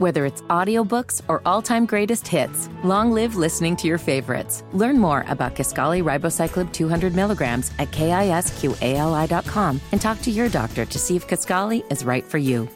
Whether 0.00 0.24
it's 0.24 0.40
audiobooks 0.48 1.20
or 1.28 1.42
all-time 1.44 1.84
greatest 1.84 2.26
hits, 2.26 2.70
long 2.82 3.12
live 3.12 3.36
listening 3.36 3.76
to 3.76 3.86
your 3.86 3.98
favorites. 3.98 4.64
Learn 4.72 4.96
more 4.96 5.26
about 5.28 5.54
Kisqali 5.54 6.00
Ribociclib 6.02 6.72
200 6.72 7.14
milligrams 7.14 7.70
at 7.78 7.90
kisqali.com 7.90 9.80
and 9.92 10.00
talk 10.00 10.18
to 10.22 10.30
your 10.30 10.48
doctor 10.48 10.86
to 10.86 10.98
see 10.98 11.16
if 11.16 11.28
Kisqali 11.28 11.84
is 11.92 12.02
right 12.02 12.24
for 12.24 12.38
you. 12.38 12.66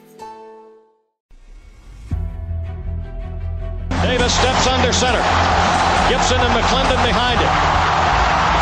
Davis 4.05 4.35
steps 4.37 4.67
under 4.69 4.93
center. 4.93 5.25
Gibson 6.13 6.37
and 6.45 6.53
McClendon 6.53 7.01
behind 7.09 7.41
him. 7.41 7.55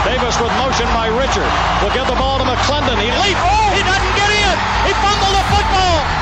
Davis 0.06 0.38
with 0.38 0.54
motion 0.62 0.86
by 0.94 1.10
Richard. 1.10 1.50
Will 1.82 1.90
give 1.98 2.06
the 2.06 2.14
ball 2.14 2.38
to 2.38 2.44
McClendon. 2.44 2.94
He 3.02 3.10
leaps. 3.26 3.42
Oh, 3.42 3.74
he 3.74 3.82
doesn't 3.82 4.14
get 4.14 4.30
in. 4.30 4.54
He 4.86 4.94
fumbled 5.02 5.34
the 5.34 5.46
football. 5.50 6.21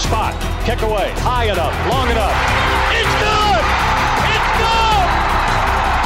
spot, 0.00 0.32
kick 0.64 0.80
away, 0.82 1.12
high 1.20 1.44
enough, 1.44 1.74
long 1.90 2.08
enough. 2.08 2.32
It's 2.96 3.14
good! 3.20 3.62
It's 4.32 4.50
good! 4.56 5.08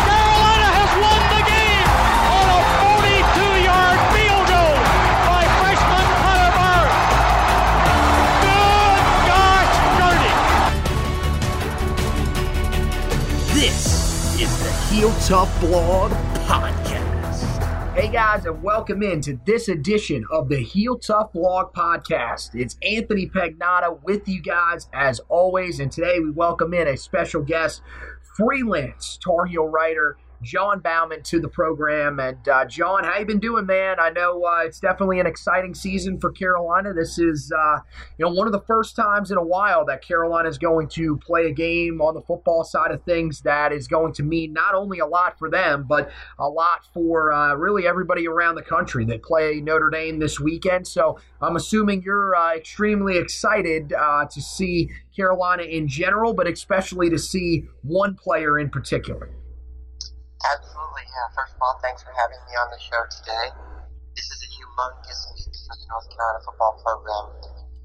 Carolina 0.02 0.68
has 0.74 0.90
won 0.98 1.20
the 1.30 1.42
game 1.46 1.88
on 2.34 2.46
a 2.58 2.60
42-yard 2.82 3.98
field 4.10 4.46
goal 4.50 4.76
by 5.30 5.46
freshman 5.62 6.06
Connor 6.20 6.52
Barth. 6.58 6.90
Good 8.42 9.00
gosh, 9.30 9.78
dirty! 10.02 10.34
This 13.54 13.78
is 14.42 14.50
the 14.58 14.72
Heel 14.90 15.12
Tough 15.22 15.52
Blog 15.60 16.10
Podcast. 16.50 16.83
Hey 17.94 18.08
guys, 18.08 18.44
and 18.44 18.60
welcome 18.60 19.04
in 19.04 19.20
to 19.20 19.38
this 19.46 19.68
edition 19.68 20.24
of 20.28 20.48
the 20.48 20.58
Heel 20.58 20.98
Tough 20.98 21.32
Blog 21.32 21.72
Podcast. 21.72 22.50
It's 22.52 22.76
Anthony 22.82 23.28
Pagnotta 23.28 24.02
with 24.02 24.26
you 24.26 24.42
guys 24.42 24.88
as 24.92 25.20
always, 25.28 25.78
and 25.78 25.92
today 25.92 26.18
we 26.18 26.32
welcome 26.32 26.74
in 26.74 26.88
a 26.88 26.96
special 26.96 27.40
guest, 27.40 27.82
freelance 28.36 29.16
Tar 29.22 29.46
Heel 29.46 29.68
writer 29.68 30.16
John 30.42 30.80
Bauman 30.80 31.22
to 31.24 31.40
the 31.40 31.48
program. 31.48 32.20
And 32.20 32.48
uh, 32.48 32.64
John, 32.66 33.04
how 33.04 33.18
you 33.18 33.26
been 33.26 33.40
doing, 33.40 33.66
man? 33.66 33.96
I 33.98 34.10
know 34.10 34.44
uh, 34.44 34.64
it's 34.64 34.80
definitely 34.80 35.20
an 35.20 35.26
exciting 35.26 35.74
season 35.74 36.20
for 36.20 36.30
Carolina. 36.30 36.92
This 36.92 37.18
is, 37.18 37.52
uh, 37.56 37.78
you 38.18 38.24
know, 38.24 38.32
one 38.32 38.46
of 38.46 38.52
the 38.52 38.60
first 38.62 38.96
times 38.96 39.30
in 39.30 39.38
a 39.38 39.42
while 39.42 39.84
that 39.86 40.02
Carolina 40.02 40.48
is 40.48 40.58
going 40.58 40.88
to 40.88 41.16
play 41.18 41.46
a 41.46 41.52
game 41.52 42.00
on 42.00 42.14
the 42.14 42.22
football 42.22 42.64
side 42.64 42.90
of 42.90 43.02
things 43.04 43.40
that 43.42 43.72
is 43.72 43.88
going 43.88 44.12
to 44.14 44.22
mean 44.22 44.52
not 44.52 44.74
only 44.74 44.98
a 44.98 45.06
lot 45.06 45.38
for 45.38 45.50
them, 45.50 45.84
but 45.88 46.10
a 46.38 46.48
lot 46.48 46.86
for 46.92 47.32
uh, 47.32 47.54
really 47.54 47.86
everybody 47.86 48.26
around 48.26 48.54
the 48.54 48.62
country. 48.62 49.04
They 49.04 49.18
play 49.18 49.60
Notre 49.60 49.90
Dame 49.90 50.18
this 50.18 50.40
weekend, 50.40 50.86
so 50.86 51.18
I'm 51.40 51.56
assuming 51.56 52.02
you're 52.02 52.34
uh, 52.34 52.54
extremely 52.56 53.16
excited 53.16 53.92
uh, 53.92 54.26
to 54.26 54.42
see 54.42 54.90
Carolina 55.14 55.62
in 55.62 55.88
general, 55.88 56.34
but 56.34 56.46
especially 56.46 57.10
to 57.10 57.18
see 57.18 57.64
one 57.82 58.14
player 58.14 58.58
in 58.58 58.70
particular. 58.70 59.30
Absolutely, 60.44 61.08
yeah. 61.08 61.28
First 61.32 61.56
of 61.56 61.60
all, 61.64 61.80
thanks 61.80 62.04
for 62.04 62.12
having 62.12 62.36
me 62.44 62.52
on 62.60 62.68
the 62.68 62.76
show 62.76 63.00
today. 63.08 63.48
This 64.12 64.28
is 64.28 64.44
a 64.44 64.50
humongous 64.52 65.20
week 65.32 65.56
for 65.64 65.72
the 65.72 65.88
North 65.88 66.04
Carolina 66.12 66.44
football 66.44 66.76
program. 66.84 67.32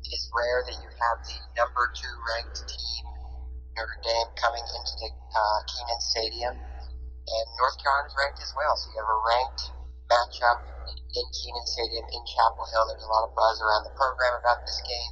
It 0.04 0.12
is 0.12 0.28
rare 0.36 0.68
that 0.68 0.76
you 0.76 0.92
have 0.92 1.18
the 1.24 1.40
number 1.56 1.88
two 1.96 2.12
ranked 2.36 2.60
team, 2.68 3.04
Notre 3.80 3.96
Dame, 4.04 4.32
coming 4.36 4.66
into 4.76 4.94
the 5.00 5.08
uh, 5.08 5.60
Kenan 5.72 6.02
Stadium, 6.04 6.56
and 6.60 7.46
North 7.64 7.80
Carolina's 7.80 8.12
ranked 8.20 8.44
as 8.44 8.52
well. 8.60 8.76
So 8.76 8.92
you 8.92 9.00
have 9.00 9.08
a 9.08 9.22
ranked 9.24 9.64
matchup 10.12 10.60
in 11.16 11.26
Kenan 11.32 11.64
Stadium 11.64 12.04
in 12.12 12.22
Chapel 12.28 12.68
Hill. 12.76 12.92
There's 12.92 13.08
a 13.08 13.12
lot 13.16 13.24
of 13.24 13.32
buzz 13.40 13.56
around 13.64 13.88
the 13.88 13.96
program 13.96 14.36
about 14.36 14.60
this 14.68 14.84
game. 14.84 15.12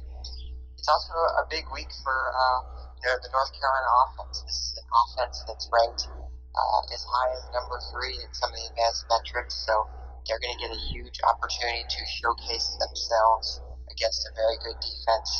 It's 0.76 0.90
also 0.92 1.16
a 1.40 1.48
big 1.48 1.64
week 1.72 1.88
for 2.04 2.16
uh, 2.28 2.60
you 3.00 3.08
know, 3.08 3.16
the 3.24 3.32
North 3.32 3.56
Carolina 3.56 3.88
offense. 4.04 4.44
This 4.44 4.58
is 4.68 4.72
an 4.84 4.88
offense 4.92 5.36
that's 5.48 5.64
ranked 5.72 6.27
uh, 6.58 6.94
as 6.94 7.02
high 7.06 7.30
as 7.38 7.44
number 7.54 7.78
three 7.94 8.18
in 8.18 8.30
some 8.34 8.50
of 8.50 8.58
the 8.58 8.66
advanced 8.74 9.06
metrics. 9.06 9.54
So 9.62 9.86
they're 10.26 10.42
going 10.42 10.58
to 10.58 10.62
get 10.62 10.74
a 10.74 10.82
huge 10.90 11.18
opportunity 11.24 11.86
to 11.86 12.00
showcase 12.20 12.68
themselves 12.82 13.62
against 13.88 14.26
a 14.28 14.36
very 14.36 14.58
good 14.60 14.78
defense. 14.82 15.30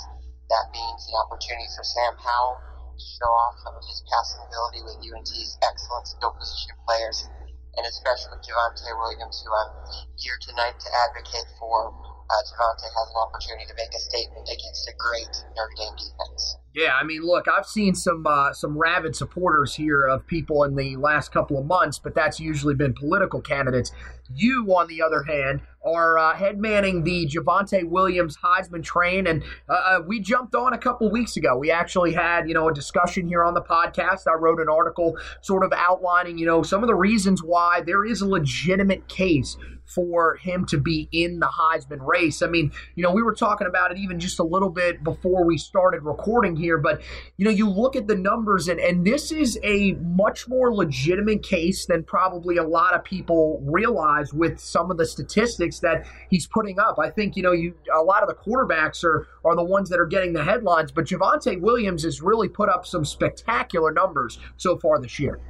That 0.48 0.72
means 0.72 1.04
an 1.12 1.14
opportunity 1.20 1.68
for 1.76 1.84
Sam 1.84 2.16
Howell 2.16 2.56
to 2.96 3.06
show 3.20 3.30
off 3.30 3.60
some 3.60 3.76
of 3.76 3.84
his 3.84 4.00
passing 4.08 4.42
ability 4.48 4.80
with 4.86 4.96
UNC's 5.04 5.60
excellent 5.60 6.08
skill 6.08 6.32
position 6.32 6.72
players, 6.88 7.28
and 7.76 7.84
especially 7.84 8.40
Javonte 8.40 8.88
Williams, 8.96 9.44
who 9.44 9.52
I'm 9.52 9.72
here 10.16 10.38
tonight 10.48 10.80
to 10.80 10.88
advocate 11.04 11.46
for. 11.60 11.92
Uh, 12.28 12.42
Javonte 12.48 12.88
has 12.88 13.08
an 13.12 13.20
opportunity 13.24 13.66
to 13.68 13.76
make 13.76 13.92
a 13.92 14.02
statement 14.02 14.48
against 14.48 14.88
a 14.88 14.94
great 14.96 15.32
Notre 15.56 15.76
Dame 15.76 15.96
defense. 15.96 16.42
Yeah, 16.78 16.94
I 16.94 17.02
mean, 17.02 17.22
look, 17.22 17.46
I've 17.48 17.66
seen 17.66 17.96
some 17.96 18.24
uh, 18.24 18.52
some 18.52 18.78
rabid 18.78 19.16
supporters 19.16 19.74
here 19.74 20.06
of 20.06 20.24
people 20.28 20.62
in 20.62 20.76
the 20.76 20.94
last 20.94 21.32
couple 21.32 21.58
of 21.58 21.66
months, 21.66 21.98
but 21.98 22.14
that's 22.14 22.38
usually 22.38 22.76
been 22.76 22.94
political 22.94 23.40
candidates. 23.40 23.90
You, 24.32 24.64
on 24.72 24.86
the 24.86 25.02
other 25.02 25.24
hand, 25.24 25.60
are 25.84 26.18
uh, 26.18 26.34
head 26.34 26.58
manning 26.58 27.04
the 27.04 27.26
Javonte 27.26 27.88
Williams 27.88 28.36
Heisman 28.36 28.82
train, 28.82 29.26
and 29.26 29.42
uh, 29.68 29.72
uh, 29.72 30.00
we 30.06 30.20
jumped 30.20 30.54
on 30.54 30.72
a 30.72 30.78
couple 30.78 31.10
weeks 31.10 31.36
ago. 31.36 31.56
We 31.56 31.70
actually 31.70 32.12
had 32.12 32.48
you 32.48 32.54
know 32.54 32.68
a 32.68 32.74
discussion 32.74 33.26
here 33.28 33.44
on 33.44 33.54
the 33.54 33.62
podcast. 33.62 34.22
I 34.28 34.34
wrote 34.34 34.60
an 34.60 34.68
article 34.68 35.16
sort 35.40 35.64
of 35.64 35.72
outlining 35.72 36.38
you 36.38 36.46
know 36.46 36.62
some 36.62 36.82
of 36.82 36.88
the 36.88 36.94
reasons 36.94 37.42
why 37.42 37.82
there 37.84 38.04
is 38.04 38.20
a 38.20 38.26
legitimate 38.26 39.08
case 39.08 39.56
for 39.88 40.36
him 40.36 40.66
to 40.66 40.78
be 40.78 41.08
in 41.12 41.40
the 41.40 41.46
Heisman 41.46 42.06
race. 42.06 42.42
I 42.42 42.46
mean, 42.46 42.70
you 42.94 43.02
know, 43.02 43.10
we 43.10 43.22
were 43.22 43.34
talking 43.34 43.66
about 43.66 43.90
it 43.90 43.98
even 43.98 44.20
just 44.20 44.38
a 44.38 44.44
little 44.44 44.68
bit 44.68 45.02
before 45.02 45.44
we 45.44 45.56
started 45.56 46.02
recording 46.02 46.56
here, 46.56 46.78
but 46.78 47.00
you 47.36 47.44
know, 47.44 47.50
you 47.50 47.68
look 47.68 47.96
at 47.96 48.06
the 48.06 48.14
numbers 48.14 48.68
and 48.68 48.78
and 48.78 49.06
this 49.06 49.32
is 49.32 49.58
a 49.64 49.92
much 49.94 50.46
more 50.48 50.74
legitimate 50.74 51.42
case 51.42 51.86
than 51.86 52.04
probably 52.04 52.56
a 52.56 52.62
lot 52.62 52.94
of 52.94 53.02
people 53.02 53.62
realize 53.64 54.32
with 54.32 54.60
some 54.60 54.90
of 54.90 54.98
the 54.98 55.06
statistics 55.06 55.67
that 55.80 56.06
he's 56.30 56.46
putting 56.46 56.78
up. 56.78 56.98
I 56.98 57.10
think, 57.10 57.36
you 57.36 57.42
know, 57.42 57.52
you 57.52 57.74
a 57.94 58.02
lot 58.02 58.22
of 58.22 58.28
the 58.28 58.34
quarterbacks 58.34 59.04
are 59.04 59.28
are 59.44 59.56
the 59.56 59.64
ones 59.64 59.88
that 59.90 60.00
are 60.00 60.06
getting 60.06 60.32
the 60.32 60.44
headlines, 60.44 60.92
but 60.92 61.04
Javonte 61.04 61.60
Williams 61.60 62.04
has 62.04 62.22
really 62.22 62.48
put 62.48 62.68
up 62.68 62.86
some 62.86 63.04
spectacular 63.04 63.92
numbers 63.92 64.38
so 64.56 64.78
far 64.78 65.00
this 65.00 65.18
year. 65.18 65.40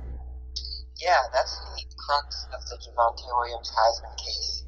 Yeah, 0.98 1.22
that's 1.32 1.54
the 1.76 1.84
crux 1.94 2.46
of 2.50 2.60
the 2.66 2.76
Javonte 2.82 3.26
Williams 3.26 3.70
Heisman 3.70 4.16
case. 4.18 4.66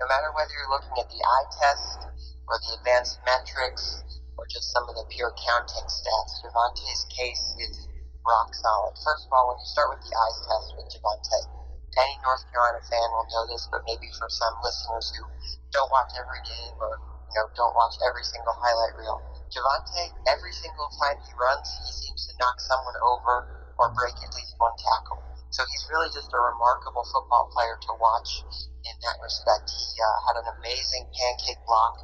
No 0.00 0.06
matter 0.06 0.30
whether 0.36 0.50
you're 0.54 0.70
looking 0.70 0.96
at 0.98 1.08
the 1.10 1.22
eye 1.22 1.46
test 1.58 2.06
or 2.46 2.58
the 2.62 2.78
advanced 2.78 3.18
metrics 3.26 4.04
or 4.36 4.46
just 4.50 4.70
some 4.72 4.84
of 4.88 4.94
the 4.94 5.06
pure 5.10 5.34
counting 5.34 5.86
stats, 5.86 6.32
Javonte's 6.42 7.06
case 7.10 7.44
is 7.58 7.88
rock 8.26 8.54
solid. 8.54 8.94
First 9.04 9.26
of 9.26 9.32
all, 9.32 9.48
when 9.48 9.58
you 9.58 9.66
start 9.66 9.90
with 9.94 10.02
the 10.02 10.14
eyes 10.14 10.38
test 10.46 10.68
with 10.76 10.88
Javonte, 10.94 11.63
any 11.96 12.18
North 12.22 12.44
Carolina 12.50 12.80
fan 12.86 13.08
will 13.12 13.28
know 13.30 13.44
this, 13.46 13.68
but 13.70 13.82
maybe 13.86 14.10
for 14.18 14.28
some 14.28 14.54
listeners 14.62 15.12
who 15.14 15.22
don't 15.70 15.90
watch 15.90 16.10
every 16.18 16.42
game 16.46 16.76
or 16.80 16.98
you 17.30 17.36
know 17.38 17.48
don't 17.54 17.74
watch 17.74 17.94
every 18.06 18.24
single 18.24 18.54
highlight 18.58 18.94
reel, 18.98 19.22
Javonte, 19.50 20.14
every 20.26 20.52
single 20.52 20.90
time 20.98 21.18
he 21.22 21.32
runs, 21.38 21.66
he 21.78 21.90
seems 21.92 22.26
to 22.26 22.36
knock 22.38 22.58
someone 22.60 22.98
over 23.02 23.46
or 23.78 23.94
break 23.94 24.14
at 24.22 24.34
least 24.34 24.54
one 24.58 24.74
tackle. 24.78 25.22
So 25.50 25.62
he's 25.66 25.86
really 25.90 26.10
just 26.10 26.34
a 26.34 26.40
remarkable 26.40 27.06
football 27.06 27.46
player 27.54 27.78
to 27.78 27.92
watch 28.02 28.42
in 28.82 28.94
that 29.06 29.22
respect. 29.22 29.70
He 29.70 29.86
uh, 30.02 30.18
had 30.26 30.36
an 30.42 30.50
amazing 30.58 31.06
pancake 31.14 31.62
block 31.66 31.94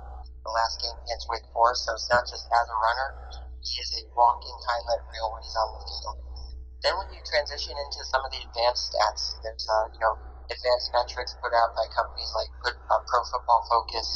the 0.44 0.50
last 0.54 0.80
game 0.80 0.96
against 1.04 1.28
Wake 1.28 1.46
Forest. 1.52 1.84
So 1.84 1.94
it's 1.94 2.08
not 2.10 2.24
just 2.30 2.46
as 2.46 2.66
a 2.70 2.78
runner; 2.78 3.10
he 3.60 3.74
is 3.82 3.90
a 3.98 4.06
walking 4.14 4.56
highlight 4.66 5.02
reel 5.10 5.34
when 5.34 5.42
he's 5.42 5.56
on 5.58 5.68
the 5.74 5.82
field. 5.82 6.29
Then 6.80 6.96
when 6.96 7.12
you 7.12 7.20
transition 7.28 7.76
into 7.76 8.00
some 8.08 8.24
of 8.24 8.32
the 8.32 8.40
advanced 8.40 8.88
stats, 8.88 9.36
there's 9.44 9.66
uh, 9.68 9.86
you 9.92 10.00
know 10.00 10.16
advanced 10.48 10.90
metrics 10.96 11.36
put 11.44 11.52
out 11.52 11.76
by 11.76 11.84
companies 11.92 12.32
like 12.32 12.50
uh, 12.64 13.00
Pro 13.04 13.20
Football 13.28 13.62
Focus. 13.68 14.08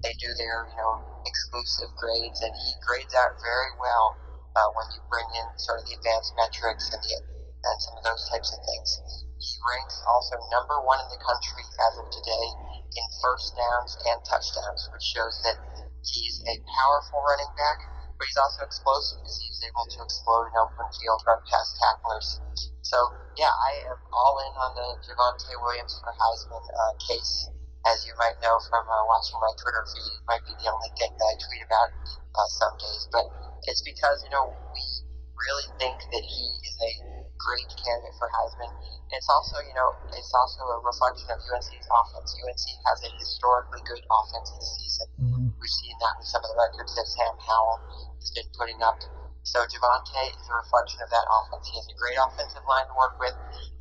They 0.00 0.16
do 0.16 0.32
their 0.34 0.64
you 0.64 0.78
know 0.80 1.04
exclusive 1.28 1.92
grades, 2.00 2.40
and 2.40 2.54
he 2.56 2.72
grades 2.80 3.12
out 3.12 3.36
very 3.44 3.72
well 3.76 4.16
uh, 4.56 4.68
when 4.72 4.88
you 4.96 5.00
bring 5.12 5.28
in 5.36 5.46
sort 5.60 5.80
of 5.80 5.84
the 5.84 5.96
advanced 6.00 6.32
metrics 6.40 6.88
and 6.88 7.02
the 7.04 7.12
and 7.20 7.78
some 7.82 7.96
of 8.00 8.04
those 8.06 8.24
types 8.32 8.48
of 8.54 8.60
things. 8.64 8.88
He 9.36 9.52
ranks 9.68 10.00
also 10.08 10.40
number 10.48 10.80
one 10.80 11.02
in 11.02 11.10
the 11.12 11.20
country 11.20 11.64
as 11.68 11.94
of 12.00 12.08
today 12.08 12.46
in 12.96 13.06
first 13.20 13.52
downs 13.52 13.92
and 14.08 14.18
touchdowns, 14.24 14.88
which 14.88 15.04
shows 15.04 15.36
that 15.44 15.60
he's 16.00 16.40
a 16.48 16.56
powerful 16.64 17.20
running 17.20 17.52
back, 17.58 17.78
but 18.16 18.24
he's 18.26 18.40
also 18.40 18.64
explosive 18.64 19.20
because 19.20 19.38
he's 19.40 19.60
able 19.68 19.86
to 19.86 19.98
explode 20.02 20.48
in 20.48 20.54
open 20.56 20.88
field, 20.96 21.20
run 21.28 21.40
past 21.46 21.76
tacklers. 21.76 22.40
So, 22.80 22.96
yeah, 23.36 23.52
I 23.52 23.92
am 23.92 24.00
all 24.12 24.40
in 24.40 24.52
on 24.56 24.72
the 24.72 24.88
Javonte 25.04 25.52
Williams 25.60 26.00
for 26.00 26.12
Heisman 26.16 26.64
uh, 26.64 26.94
case. 27.02 27.50
As 27.86 28.02
you 28.02 28.14
might 28.18 28.34
know 28.42 28.58
from 28.66 28.82
uh, 28.82 29.02
watching 29.06 29.38
my 29.38 29.52
Twitter 29.62 29.84
feed, 29.94 30.10
it 30.18 30.26
might 30.26 30.42
be 30.42 30.54
the 30.58 30.68
only 30.70 30.90
thing 30.98 31.12
that 31.14 31.28
I 31.28 31.34
tweet 31.38 31.62
about 31.62 31.90
uh, 32.34 32.48
some 32.58 32.74
days. 32.82 33.06
But 33.14 33.26
it's 33.70 33.82
because, 33.86 34.26
you 34.26 34.32
know, 34.34 34.50
we 34.74 34.82
really 35.38 35.68
think 35.78 35.94
that 36.10 36.24
he 36.24 36.44
is 36.66 36.76
a 36.82 36.90
great 37.38 37.70
candidate 37.78 38.16
for 38.18 38.26
Heisman. 38.32 38.72
It's 39.14 39.28
also, 39.30 39.62
you 39.62 39.74
know, 39.78 39.94
it's 40.18 40.32
also 40.34 40.66
a 40.66 40.78
reflection 40.82 41.30
of 41.30 41.38
UNC's 41.46 41.86
offense. 41.86 42.30
UNC 42.42 42.64
has 42.90 42.98
a 43.06 43.10
historically 43.22 43.82
good 43.86 44.02
offense 44.10 44.50
this 44.58 44.70
season. 44.82 45.06
Mm-hmm. 45.20 45.35
We've 45.60 45.78
seen 45.82 45.96
that 46.00 46.16
with 46.20 46.28
some 46.28 46.44
of 46.44 46.50
the 46.52 46.60
records 46.60 46.92
that 46.94 47.08
Sam 47.08 47.34
Howell 47.40 47.80
has 48.20 48.30
been 48.36 48.48
putting 48.56 48.80
up. 48.82 49.00
So 49.42 49.62
Javonte 49.64 50.22
is 50.30 50.46
a 50.50 50.54
reflection 50.58 51.00
of 51.00 51.10
that 51.10 51.26
offense. 51.26 51.66
He 51.70 51.78
has 51.78 51.88
a 51.88 51.96
great 51.98 52.18
offensive 52.18 52.66
line 52.68 52.86
to 52.86 52.94
work 52.98 53.16
with, 53.18 53.36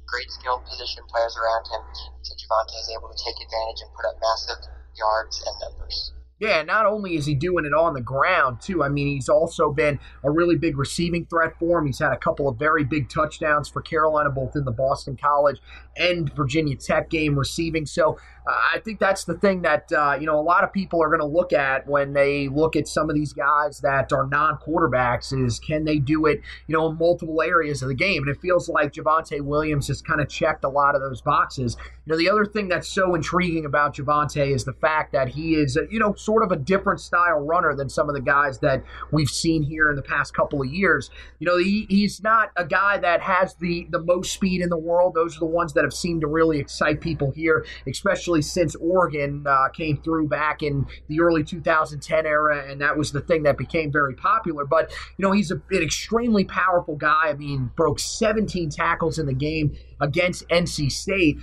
great 0.07 0.29
skilled 0.31 0.63
position 0.65 1.03
players 1.09 1.35
around 1.35 1.65
him. 1.67 1.83
So 2.23 2.31
Javonte 2.37 2.79
is 2.79 2.91
able 2.95 3.09
to 3.11 3.19
take 3.19 3.37
advantage 3.41 3.81
and 3.83 3.91
put 3.93 4.07
up 4.07 4.17
massive 4.21 4.61
yards 4.95 5.35
and 5.43 5.55
numbers. 5.59 6.13
Yeah, 6.37 6.63
not 6.63 6.85
only 6.85 7.15
is 7.15 7.25
he 7.25 7.33
doing 7.33 7.65
it 7.65 7.73
on 7.73 7.93
the 7.93 8.01
ground, 8.01 8.59
too. 8.59 8.83
I 8.83 8.89
mean, 8.89 9.07
he's 9.07 9.29
also 9.29 9.71
been 9.71 9.99
a 10.21 10.29
really 10.29 10.57
big 10.57 10.77
receiving 10.77 11.25
threat 11.25 11.57
for 11.57 11.79
him. 11.79 11.85
He's 11.85 11.99
had 11.99 12.11
a 12.11 12.17
couple 12.17 12.49
of 12.49 12.59
very 12.59 12.83
big 12.83 13.09
touchdowns 13.09 13.69
for 13.69 13.81
Carolina, 13.81 14.29
both 14.29 14.53
in 14.55 14.65
the 14.65 14.71
Boston 14.71 15.15
College 15.15 15.61
and 15.95 16.33
Virginia 16.35 16.75
Tech 16.75 17.09
game 17.09 17.39
receiving. 17.39 17.85
So 17.85 18.17
uh, 18.47 18.51
I 18.75 18.79
think 18.79 18.99
that's 18.99 19.23
the 19.23 19.35
thing 19.35 19.61
that, 19.61 19.89
uh, 19.93 20.17
you 20.19 20.25
know, 20.25 20.37
a 20.37 20.41
lot 20.41 20.65
of 20.65 20.73
people 20.73 21.01
are 21.01 21.07
going 21.07 21.21
to 21.21 21.25
look 21.25 21.53
at 21.53 21.87
when 21.87 22.11
they 22.11 22.49
look 22.49 22.75
at 22.75 22.87
some 22.87 23.09
of 23.09 23.15
these 23.15 23.31
guys 23.31 23.79
that 23.79 24.11
are 24.11 24.27
non 24.27 24.57
quarterbacks 24.57 25.31
is 25.33 25.57
can 25.57 25.85
they 25.85 25.99
do 25.99 26.25
it, 26.25 26.41
you 26.67 26.75
know, 26.75 26.89
in 26.89 26.97
multiple 26.97 27.41
areas 27.41 27.81
of 27.81 27.87
the 27.87 27.95
game? 27.95 28.23
And 28.23 28.35
it 28.35 28.41
feels 28.41 28.67
like 28.67 28.91
Javonte 28.91 29.39
Williams 29.41 29.87
has 29.87 30.01
kind 30.01 30.19
of 30.19 30.27
checked 30.27 30.65
a 30.65 30.69
lot 30.69 30.95
of 30.95 31.01
those 31.01 31.21
boxes. 31.21 31.77
You 32.05 32.11
know, 32.11 32.17
the 32.17 32.29
other 32.29 32.45
thing 32.45 32.67
that's 32.67 32.89
so 32.89 33.15
intriguing 33.15 33.65
about 33.65 33.95
Javonte 33.95 34.53
is 34.53 34.65
the 34.65 34.73
fact 34.73 35.13
that 35.13 35.29
he 35.29 35.55
is, 35.55 35.77
you 35.89 35.99
know, 35.99 36.13
sort 36.25 36.43
of 36.43 36.51
a 36.51 36.55
different 36.55 36.99
style 36.99 37.39
runner 37.39 37.75
than 37.75 37.87
some 37.87 38.09
of 38.09 38.15
the 38.15 38.21
guys 38.21 38.59
that 38.59 38.83
we've 39.11 39.29
seen 39.29 39.63
here 39.63 39.89
in 39.89 39.95
the 39.95 40.01
past 40.01 40.33
couple 40.33 40.61
of 40.61 40.67
years. 40.67 41.09
You 41.39 41.45
know, 41.45 41.57
he, 41.57 41.85
he's 41.89 42.21
not 42.21 42.51
a 42.55 42.65
guy 42.65 42.97
that 42.97 43.21
has 43.21 43.53
the, 43.55 43.87
the 43.91 43.99
most 43.99 44.33
speed 44.33 44.61
in 44.61 44.69
the 44.69 44.77
world. 44.77 45.13
Those 45.13 45.37
are 45.37 45.39
the 45.39 45.45
ones 45.45 45.73
that 45.73 45.83
have 45.83 45.93
seemed 45.93 46.21
to 46.21 46.27
really 46.27 46.59
excite 46.59 46.99
people 46.99 47.31
here, 47.31 47.65
especially 47.87 48.41
since 48.41 48.75
Oregon 48.75 49.45
uh, 49.47 49.69
came 49.69 50.01
through 50.01 50.27
back 50.27 50.63
in 50.63 50.87
the 51.07 51.21
early 51.21 51.43
2010 51.43 52.25
era, 52.25 52.65
and 52.67 52.81
that 52.81 52.97
was 52.97 53.11
the 53.11 53.21
thing 53.21 53.43
that 53.43 53.57
became 53.57 53.91
very 53.91 54.15
popular. 54.15 54.65
But, 54.65 54.91
you 55.17 55.23
know, 55.23 55.31
he's 55.31 55.51
a, 55.51 55.61
an 55.71 55.83
extremely 55.83 56.43
powerful 56.43 56.95
guy. 56.95 57.27
I 57.27 57.33
mean, 57.33 57.71
broke 57.75 57.99
17 57.99 58.69
tackles 58.71 59.19
in 59.19 59.25
the 59.25 59.33
game 59.33 59.77
against 60.01 60.47
NC 60.49 60.91
State. 60.91 61.37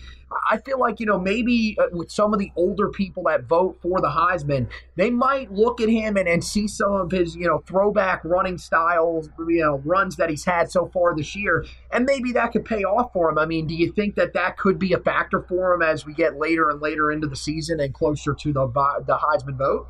I 0.51 0.59
feel 0.59 0.79
like, 0.79 1.01
you 1.01 1.07
know, 1.07 1.19
maybe 1.19 1.77
uh, 1.79 1.87
with 1.93 2.11
some 2.11 2.33
of 2.33 2.39
the 2.39 2.51
older 2.57 2.89
people 2.89 3.25
that 3.25 3.45
vote 3.45 3.79
for 3.81 4.01
the 4.01 4.09
Heisman, 4.09 4.69
they 4.97 5.11
might 5.11 5.53
look 5.53 5.81
at 5.81 5.89
him 5.89 6.17
and, 6.17 6.29
and 6.29 6.43
see 6.43 6.69
some 6.69 6.93
of 6.93 7.11
his, 7.11 7.35
you 7.37 7.47
know, 7.47 7.63
throwback 7.67 8.25
running 8.25 8.59
styles, 8.59 9.29
you 9.39 9.61
know, 9.61 9.81
runs 9.85 10.17
that 10.17 10.31
he's 10.31 10.45
had 10.45 10.71
so 10.71 10.87
far 10.93 11.15
this 11.17 11.35
year, 11.35 11.65
and 11.91 12.05
maybe 12.05 12.33
that 12.33 12.53
could 12.53 12.65
pay 12.65 12.85
off 12.85 13.13
for 13.13 13.31
him. 13.31 13.39
I 13.39 13.47
mean, 13.47 13.67
do 13.67 13.75
you 13.75 13.93
think 13.93 14.15
that 14.17 14.35
that 14.35 14.57
could 14.57 14.79
be 14.79 14.93
a 14.93 14.99
factor 14.99 15.43
for 15.43 15.75
him 15.75 15.83
as 15.83 16.07
we 16.07 16.15
get 16.15 16.39
later 16.39 16.71
and 16.71 16.81
later 16.81 17.11
into 17.11 17.27
the 17.27 17.37
season 17.37 17.81
and 17.81 17.93
closer 17.93 18.35
to 18.35 18.53
the, 18.53 18.67
the 19.07 19.17
Heisman 19.17 19.59
vote? 19.59 19.87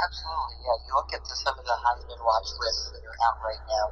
Absolutely, 0.00 0.56
yeah. 0.64 0.76
You 0.86 0.92
look 0.96 1.12
at 1.12 1.22
the, 1.22 1.34
some 1.36 1.58
of 1.58 1.64
the 1.64 1.76
Heisman 1.76 2.20
watch 2.24 2.48
lists 2.60 2.92
that 2.92 3.02
are 3.04 3.18
out 3.28 3.38
right 3.44 3.64
now, 3.68 3.86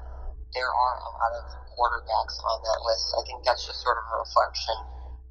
there 0.54 0.68
are 0.68 0.94
a 0.98 1.10
lot 1.12 1.32
of 1.36 1.44
quarterbacks 1.76 2.40
on 2.42 2.58
that 2.64 2.80
list. 2.86 3.14
I 3.14 3.22
think 3.26 3.44
that's 3.44 3.66
just 3.66 3.82
sort 3.82 3.98
of 3.98 4.04
a 4.08 4.16
reflection 4.24 4.74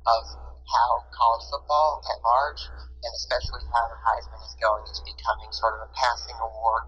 of 0.08 0.24
how 0.68 0.90
college 1.12 1.46
football 1.52 2.04
at 2.08 2.20
large, 2.24 2.64
and 3.04 3.12
especially 3.16 3.64
how 3.72 3.84
the 3.88 4.00
Heisman 4.04 4.40
is 4.44 4.56
going, 4.60 4.84
is 4.88 5.00
becoming 5.04 5.52
sort 5.52 5.80
of 5.80 5.88
a 5.88 5.92
passing 5.96 6.36
award. 6.40 6.84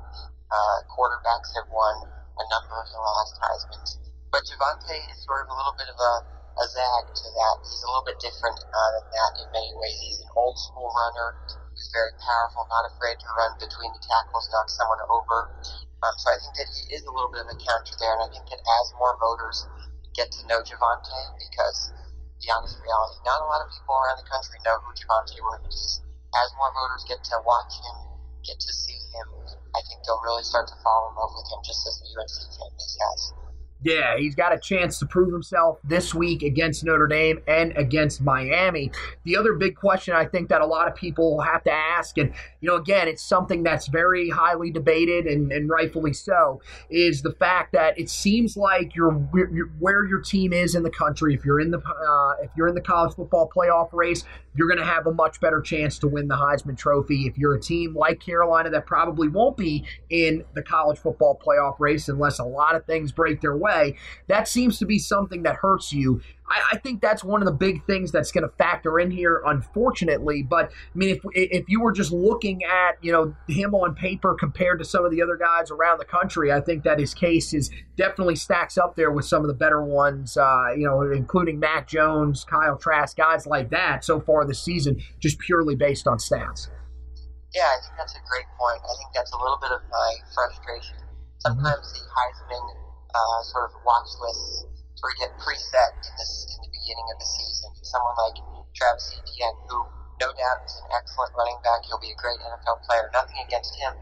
Uh, 0.50 0.78
quarterbacks 0.92 1.52
have 1.56 1.70
won 1.72 1.96
a 2.40 2.46
number 2.48 2.76
of 2.80 2.88
the 2.92 3.00
last 3.00 3.36
Heismans. 3.40 3.92
But 4.32 4.46
Javonte 4.46 4.98
is 5.12 5.20
sort 5.26 5.46
of 5.46 5.52
a 5.52 5.56
little 5.56 5.76
bit 5.78 5.90
of 5.90 6.00
a, 6.00 6.14
a 6.60 6.66
zag 6.70 7.04
to 7.12 7.28
that. 7.34 7.56
He's 7.66 7.84
a 7.84 7.90
little 7.90 8.08
bit 8.08 8.20
different 8.20 8.60
uh, 8.62 8.90
than 9.00 9.06
that 9.10 9.32
in 9.42 9.48
many 9.52 9.72
ways. 9.76 9.98
He's 10.06 10.22
an 10.22 10.32
old 10.36 10.58
school 10.60 10.92
runner 10.92 11.36
who's 11.72 11.90
very 11.96 12.14
powerful, 12.20 12.68
not 12.68 12.90
afraid 12.90 13.18
to 13.20 13.30
run 13.36 13.56
between 13.58 13.92
the 13.96 14.04
tackles, 14.04 14.50
knock 14.52 14.68
someone 14.70 15.02
over. 15.08 15.56
Um, 16.04 16.16
so 16.20 16.32
I 16.32 16.38
think 16.40 16.56
that 16.56 16.70
he 16.72 16.96
is 16.96 17.04
a 17.04 17.12
little 17.12 17.32
bit 17.32 17.44
of 17.44 17.52
a 17.52 17.60
counter 17.60 17.96
there, 18.00 18.14
and 18.16 18.24
I 18.24 18.30
think 18.32 18.48
that 18.48 18.62
as 18.64 18.86
more 18.96 19.16
voters 19.20 19.68
get 20.16 20.32
to 20.32 20.42
know 20.48 20.64
Javonte, 20.64 21.20
because 21.38 21.92
the 22.40 22.50
honest 22.56 22.80
reality. 22.80 23.20
Not 23.28 23.44
a 23.44 23.48
lot 23.48 23.64
of 23.64 23.70
people 23.72 23.96
around 24.00 24.20
the 24.24 24.28
country 24.28 24.58
know 24.64 24.80
who 24.80 24.96
Javonte 24.96 25.40
Williams 25.44 25.76
is. 25.76 25.94
As 26.36 26.50
more 26.56 26.72
voters 26.72 27.04
get 27.10 27.20
to 27.20 27.38
watch 27.44 27.74
him, 27.84 27.98
get 28.46 28.60
to 28.60 28.72
see 28.72 29.00
him, 29.12 29.28
I 29.76 29.82
think 29.84 30.06
they'll 30.06 30.24
really 30.24 30.46
start 30.46 30.70
to 30.70 30.78
fall 30.82 31.12
in 31.12 31.20
love 31.20 31.34
with 31.36 31.48
him 31.52 31.60
just 31.66 31.84
as 31.88 32.00
the 32.00 32.10
UNC 32.16 32.38
fan 32.56 32.72
base 32.78 32.98
has. 33.02 33.39
Yeah, 33.82 34.18
he's 34.18 34.36
got 34.36 34.54
a 34.54 34.60
chance 34.60 35.00
to 35.00 35.06
prove 35.06 35.32
himself 35.32 35.80
this 35.86 36.14
week 36.14 36.44
against 36.44 36.84
Notre 36.84 37.08
Dame 37.08 37.40
and 37.48 37.72
against 37.78 38.22
Miami. 38.22 38.92
The 39.24 39.38
other 39.38 39.54
big 39.54 39.76
question 39.76 40.14
I 40.14 40.26
think 40.26 40.50
that 40.50 40.60
a 40.60 40.66
lot 40.66 40.90
of 40.90 40.96
people 40.96 41.40
have 41.40 41.64
to 41.64 41.72
ask, 41.72 42.18
and 42.18 42.34
you 42.60 42.68
know, 42.68 42.76
again, 42.76 43.08
it's 43.08 43.24
something 43.24 43.64
that's 43.64 43.88
very 43.88 44.30
highly 44.30 44.70
debated 44.70 45.28
and, 45.28 45.54
and 45.54 45.70
rightfully 45.70 46.12
so, 46.12 46.62
is 46.90 47.22
the 47.22 47.32
fact 47.32 47.72
that 47.72 47.98
it 47.98 48.10
seems 48.10 48.58
like 48.58 48.96
you're, 48.96 49.18
you're, 49.34 49.68
where 49.80 50.06
your 50.06 50.20
team 50.20 50.52
is 50.52 50.76
in 50.76 50.84
the 50.84 50.90
country. 50.90 51.34
If 51.34 51.46
you're 51.46 51.62
in 51.62 51.72
the 51.72 51.80
uh, 51.80 52.44
if 52.44 52.52
you're 52.58 52.68
in 52.68 52.76
the 52.76 52.82
college 52.82 53.16
football 53.16 53.50
playoff 53.56 53.94
race, 53.94 54.26
you're 54.56 54.68
going 54.68 54.80
to 54.80 54.86
have 54.86 55.08
a 55.08 55.14
much 55.14 55.40
better 55.40 55.62
chance 55.62 55.98
to 56.00 56.08
win 56.08 56.28
the 56.28 56.36
Heisman 56.36 56.78
Trophy. 56.78 57.28
If 57.28 57.38
you're 57.38 57.56
a 57.56 57.62
team 57.62 57.96
like 57.96 58.20
Carolina 58.20 58.70
that 58.72 58.86
probably 58.86 59.30
won't 59.30 59.56
be 59.56 59.86
in 60.10 60.44
the 60.54 60.62
college 60.62 61.00
football 61.00 61.40
playoff 61.42 61.80
race 61.80 62.10
unless 62.10 62.40
a 62.40 62.44
lot 62.44 62.76
of 62.76 62.86
things 62.86 63.14
break 63.14 63.40
their 63.40 63.56
way, 63.56 63.69
that 64.28 64.48
seems 64.48 64.80
to 64.80 64.86
be 64.86 65.00
something 65.00 65.44
that 65.44 65.56
hurts 65.56 65.94
you. 65.94 66.22
I, 66.50 66.62
I 66.74 66.78
think 66.78 67.02
that's 67.02 67.24
one 67.24 67.42
of 67.42 67.46
the 67.46 67.54
big 67.54 67.86
things 67.86 68.12
that's 68.12 68.32
going 68.32 68.44
to 68.44 68.56
factor 68.58 69.00
in 69.00 69.12
here, 69.12 69.42
unfortunately. 69.46 70.44
But 70.44 70.72
I 70.72 70.98
mean, 70.98 71.10
if 71.16 71.22
if 71.34 71.70
you 71.70 71.82
were 71.82 71.92
just 71.92 72.12
looking 72.12 72.64
at 72.64 72.98
you 73.02 73.12
know 73.12 73.36
him 73.48 73.76
on 73.76 73.96
paper 73.96 74.36
compared 74.38 74.80
to 74.80 74.86
some 74.86 75.06
of 75.06 75.12
the 75.12 75.22
other 75.22 75.38
guys 75.38 75.72
around 75.72 76.00
the 76.00 76.06
country, 76.06 76.52
I 76.52 76.62
think 76.62 76.84
that 76.84 77.00
his 77.00 77.14
case 77.14 77.54
is 77.54 77.70
definitely 77.96 78.36
stacks 78.36 78.78
up 78.78 78.96
there 78.96 79.12
with 79.12 79.26
some 79.26 79.42
of 79.42 79.48
the 79.48 79.54
better 79.54 79.84
ones. 79.84 80.38
Uh, 80.38 80.70
you 80.76 80.86
know, 80.86 81.02
including 81.02 81.60
Mac 81.60 81.88
Jones, 81.88 82.44
Kyle 82.44 82.78
Trask, 82.78 83.16
guys 83.16 83.46
like 83.46 83.70
that 83.70 84.04
so 84.04 84.20
far 84.20 84.46
this 84.46 84.64
season, 84.64 85.02
just 85.20 85.40
purely 85.40 85.76
based 85.76 86.08
on 86.08 86.18
stats. 86.18 86.70
Yeah, 87.54 87.66
I 87.66 87.82
think 87.82 87.98
that's 87.98 88.14
a 88.14 88.22
great 88.30 88.46
point. 88.60 88.82
I 88.86 88.94
think 88.94 89.10
that's 89.16 89.34
a 89.34 89.38
little 89.38 89.58
bit 89.58 89.72
of 89.72 89.82
my 89.90 90.12
frustration. 90.34 90.98
Sometimes 91.40 91.82
mm-hmm. 91.82 92.06
the 92.06 92.54
Heisman 92.54 92.89
uh, 93.14 93.40
sort 93.50 93.70
of 93.70 93.74
watch 93.86 94.10
lists 94.22 94.70
sort 95.00 95.16
of 95.16 95.18
get 95.24 95.32
preset 95.40 95.96
in 95.96 96.14
this 96.20 96.34
in 96.52 96.60
the 96.60 96.72
beginning 96.76 97.08
of 97.16 97.18
the 97.18 97.30
season. 97.30 97.72
Someone 97.88 98.16
like 98.20 98.38
Travis 98.76 99.16
Etienne, 99.16 99.56
who 99.72 99.80
no 100.20 100.30
doubt 100.36 100.60
is 100.68 100.76
an 100.84 100.92
excellent 100.92 101.32
running 101.40 101.56
back, 101.64 101.88
he'll 101.88 102.04
be 102.04 102.12
a 102.12 102.20
great 102.20 102.36
NFL 102.44 102.84
player. 102.84 103.08
Nothing 103.16 103.40
against 103.48 103.72
him, 103.80 103.96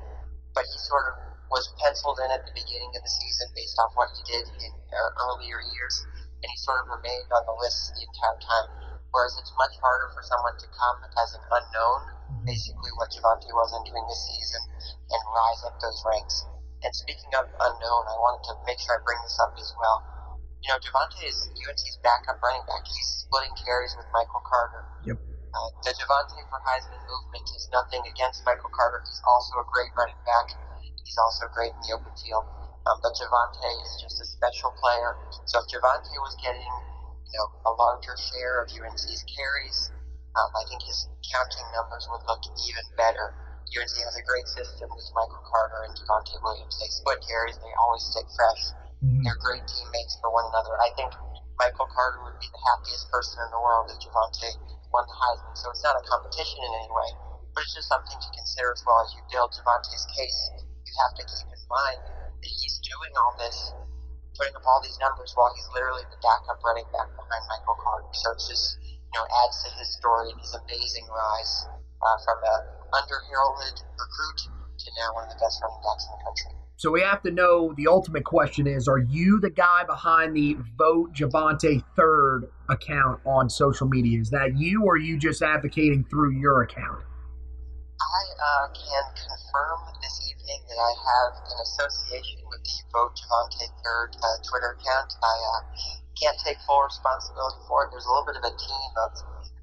but 0.58 0.66
he 0.66 0.78
sort 0.90 1.06
of 1.14 1.14
was 1.54 1.70
penciled 1.80 2.20
in 2.26 2.34
at 2.34 2.44
the 2.44 2.52
beginning 2.58 2.92
of 2.98 3.02
the 3.06 3.14
season 3.14 3.48
based 3.56 3.78
off 3.80 3.94
what 3.96 4.10
he 4.12 4.22
did 4.26 4.46
in 4.60 4.74
uh, 4.74 5.10
earlier 5.30 5.62
years, 5.62 5.96
and 6.42 6.50
he 6.50 6.58
sort 6.60 6.82
of 6.84 6.92
remained 6.92 7.30
on 7.32 7.46
the 7.46 7.56
list 7.62 7.94
the 7.94 8.04
entire 8.04 8.42
time. 8.42 8.68
Whereas 9.14 9.38
it's 9.40 9.54
much 9.56 9.72
harder 9.80 10.12
for 10.12 10.26
someone 10.26 10.58
to 10.60 10.68
come 10.68 10.98
as 11.16 11.30
an 11.38 11.46
unknown, 11.48 12.02
basically 12.44 12.92
what 13.00 13.14
Javonte 13.14 13.48
was 13.54 13.72
entering 13.72 14.04
this 14.10 14.24
season, 14.28 14.62
and 15.14 15.22
rise 15.32 15.62
up 15.64 15.80
those 15.80 16.02
ranks. 16.04 16.44
And 16.84 16.94
speaking 16.94 17.32
of 17.38 17.50
unknown, 17.50 18.04
I 18.06 18.16
wanted 18.22 18.44
to 18.50 18.54
make 18.70 18.78
sure 18.80 18.96
I 18.96 19.02
bring 19.02 19.18
this 19.26 19.38
up 19.42 19.54
as 19.58 19.74
well 19.80 20.18
you 20.68 20.70
know, 20.74 20.80
Javonte 20.82 21.24
is 21.24 21.38
UNC's 21.54 21.98
backup 22.02 22.42
running 22.42 22.66
back. 22.66 22.84
He's 22.84 23.24
splitting 23.24 23.54
carries 23.62 23.94
with 23.96 24.04
Michael 24.12 24.42
Carter. 24.44 24.84
Yep. 25.06 25.16
Uh, 25.16 25.70
the 25.86 25.96
Javonte 25.96 26.44
for 26.52 26.60
Heisman 26.66 27.02
movement 27.08 27.48
is 27.56 27.72
nothing 27.72 28.04
against 28.04 28.44
Michael 28.44 28.68
Carter. 28.74 29.00
He's 29.06 29.22
also 29.24 29.64
a 29.64 29.66
great 29.72 29.94
running 29.96 30.18
back. 30.28 30.60
He's 30.84 31.18
also 31.18 31.48
great 31.56 31.72
in 31.72 31.82
the 31.88 31.92
open 31.96 32.14
field. 32.20 32.46
Um, 32.84 33.00
but 33.00 33.16
Javonte 33.16 33.72
is 33.80 33.92
just 34.04 34.20
a 34.20 34.28
special 34.28 34.76
player. 34.76 35.16
So 35.48 35.64
if 35.64 35.72
Javonte 35.72 36.16
was 36.20 36.36
getting, 36.44 36.74
you 37.32 37.38
know, 37.40 37.48
a 37.64 37.72
larger 37.72 38.20
share 38.20 38.60
of 38.60 38.68
UNC's 38.68 39.24
carries, 39.24 39.92
um, 40.36 40.52
I 40.52 40.68
think 40.68 40.84
his 40.84 41.08
counting 41.32 41.68
numbers 41.72 42.12
would 42.12 42.28
look 42.28 42.44
even 42.44 42.86
better. 43.00 43.47
UNC 43.76 43.96
has 44.00 44.16
a 44.16 44.24
great 44.24 44.48
system 44.48 44.88
with 44.88 45.04
Michael 45.12 45.44
Carter 45.44 45.84
and 45.84 45.94
Javonte 45.98 46.40
Williams. 46.40 46.76
They 46.80 46.88
split 46.88 47.20
carries. 47.28 47.60
They 47.60 47.74
always 47.76 48.04
stay 48.08 48.24
fresh. 48.32 48.64
Mm-hmm. 49.04 49.28
They're 49.28 49.42
great 49.44 49.66
teammates 49.68 50.16
for 50.24 50.32
one 50.32 50.48
another. 50.50 50.80
I 50.80 50.90
think 50.96 51.12
Michael 51.60 51.90
Carter 51.92 52.24
would 52.24 52.40
be 52.40 52.48
the 52.48 52.64
happiest 52.72 53.12
person 53.12 53.44
in 53.44 53.50
the 53.52 53.60
world 53.60 53.92
if 53.92 53.98
Javonte 54.00 54.50
won 54.94 55.04
the 55.04 55.18
Heisman. 55.18 55.56
So 55.58 55.74
it's 55.74 55.84
not 55.84 56.00
a 56.00 56.04
competition 56.06 56.64
in 56.64 56.72
any 56.80 56.92
way, 56.94 57.10
but 57.52 57.66
it's 57.66 57.76
just 57.76 57.90
something 57.90 58.16
to 58.16 58.30
consider 58.34 58.72
as 58.72 58.82
well 58.86 59.04
as 59.04 59.10
you 59.18 59.22
build 59.34 59.52
Javonte's 59.52 60.06
case. 60.16 60.40
You 60.86 60.94
have 61.04 61.14
to 61.18 61.24
keep 61.28 61.50
in 61.50 61.64
mind 61.68 62.02
that 62.40 62.54
he's 62.54 62.78
doing 62.86 63.14
all 63.20 63.36
this, 63.42 63.58
putting 64.38 64.56
up 64.56 64.64
all 64.64 64.80
these 64.80 64.98
numbers 65.02 65.34
while 65.36 65.52
he's 65.52 65.68
literally 65.74 66.06
the 66.08 66.20
backup 66.24 66.62
running 66.64 66.88
back 66.94 67.10
behind 67.12 67.44
Michael 67.52 67.78
Carter. 67.84 68.10
So 68.16 68.32
it's 68.38 68.48
just, 68.48 68.80
you 68.86 69.14
know, 69.18 69.26
adds 69.44 69.58
to 69.66 69.70
his 69.76 69.90
story 69.98 70.32
and 70.32 70.40
his 70.40 70.54
amazing 70.56 71.10
rise 71.10 71.54
uh, 72.02 72.18
from 72.22 72.38
a 72.46 72.77
underheralded 72.94 73.84
recruit 73.98 74.40
to 74.80 74.92
now 75.00 75.14
one 75.14 75.24
of 75.26 75.30
the 75.30 75.40
best 75.40 75.62
running 75.62 75.82
backs 75.84 76.06
in 76.06 76.12
the 76.18 76.24
country. 76.24 76.58
So 76.78 76.92
we 76.92 77.02
have 77.02 77.24
to 77.24 77.32
know 77.32 77.74
the 77.76 77.88
ultimate 77.88 78.24
question 78.24 78.68
is 78.68 78.88
Are 78.88 79.00
you 79.00 79.40
the 79.40 79.50
guy 79.50 79.84
behind 79.84 80.38
the 80.38 80.58
Vote 80.78 81.12
Javonte 81.14 81.84
Third 81.96 82.52
account 82.70 83.20
on 83.26 83.50
social 83.50 83.88
media? 83.88 84.22
Is 84.22 84.30
that 84.30 84.56
you, 84.56 84.84
or 84.86 84.94
are 84.94 84.98
you 84.98 85.18
just 85.18 85.42
advocating 85.42 86.06
through 86.06 86.38
your 86.38 86.62
account? 86.62 87.02
I 87.98 88.22
uh, 88.38 88.68
can 88.78 89.06
confirm 89.18 89.80
this 90.06 90.22
evening 90.30 90.62
that 90.70 90.78
I 90.78 90.94
have 91.02 91.34
an 91.50 91.58
association 91.66 92.46
with 92.46 92.62
the 92.62 92.78
Vote 92.94 93.18
Javonte 93.18 93.66
Third 93.82 94.14
uh, 94.22 94.38
Twitter 94.46 94.78
account. 94.78 95.14
I 95.24 95.36
uh, 95.58 95.62
can't 96.22 96.38
take 96.42 96.58
full 96.66 96.82
responsibility 96.82 97.62
for 97.70 97.86
it. 97.86 97.94
There's 97.94 98.06
a 98.06 98.12
little 98.12 98.28
bit 98.28 98.38
of 98.42 98.46
a 98.46 98.54
team 98.54 98.92
of 99.06 99.12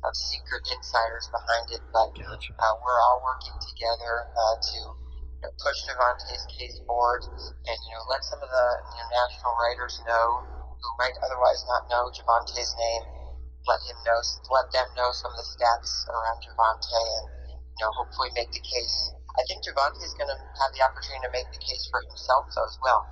of 0.05 0.13
secret 0.13 0.61
insiders 0.69 1.33
behind 1.33 1.73
it, 1.73 1.81
but 1.89 2.13
gotcha. 2.13 2.53
uh, 2.61 2.75
we're 2.85 3.01
all 3.09 3.25
working 3.25 3.57
together 3.57 4.29
uh, 4.37 4.57
to 4.61 4.79
you 4.85 5.49
know, 5.49 5.53
push 5.65 5.81
Javonte's 5.89 6.45
case 6.53 6.77
forward 6.85 7.25
and 7.25 7.79
you 7.89 7.93
know 7.97 8.05
let 8.13 8.21
some 8.21 8.41
of 8.45 8.51
the 8.53 8.69
you 8.85 9.01
know, 9.01 9.09
national 9.17 9.53
writers 9.57 9.97
know 10.05 10.45
who 10.77 10.89
might 11.01 11.17
otherwise 11.25 11.65
not 11.65 11.89
know 11.89 12.13
Javonte's 12.13 12.73
name. 12.77 13.05
Let 13.65 13.81
him 13.89 13.97
know, 14.05 14.21
let 14.53 14.69
them 14.77 14.89
know 14.93 15.09
some 15.17 15.33
of 15.33 15.41
the 15.41 15.49
stats 15.57 16.05
around 16.13 16.45
Javonte, 16.45 17.01
and 17.01 17.57
you 17.57 17.81
know 17.81 17.91
hopefully 17.97 18.29
make 18.37 18.53
the 18.53 18.61
case. 18.61 18.97
I 19.41 19.43
think 19.49 19.65
Javonte 19.65 20.05
is 20.05 20.13
going 20.21 20.29
to 20.29 20.37
have 20.37 20.71
the 20.77 20.85
opportunity 20.85 21.25
to 21.25 21.33
make 21.33 21.49
the 21.49 21.65
case 21.65 21.89
for 21.89 22.05
himself 22.05 22.45
though 22.53 22.69
as 22.69 22.77
well. 22.85 23.09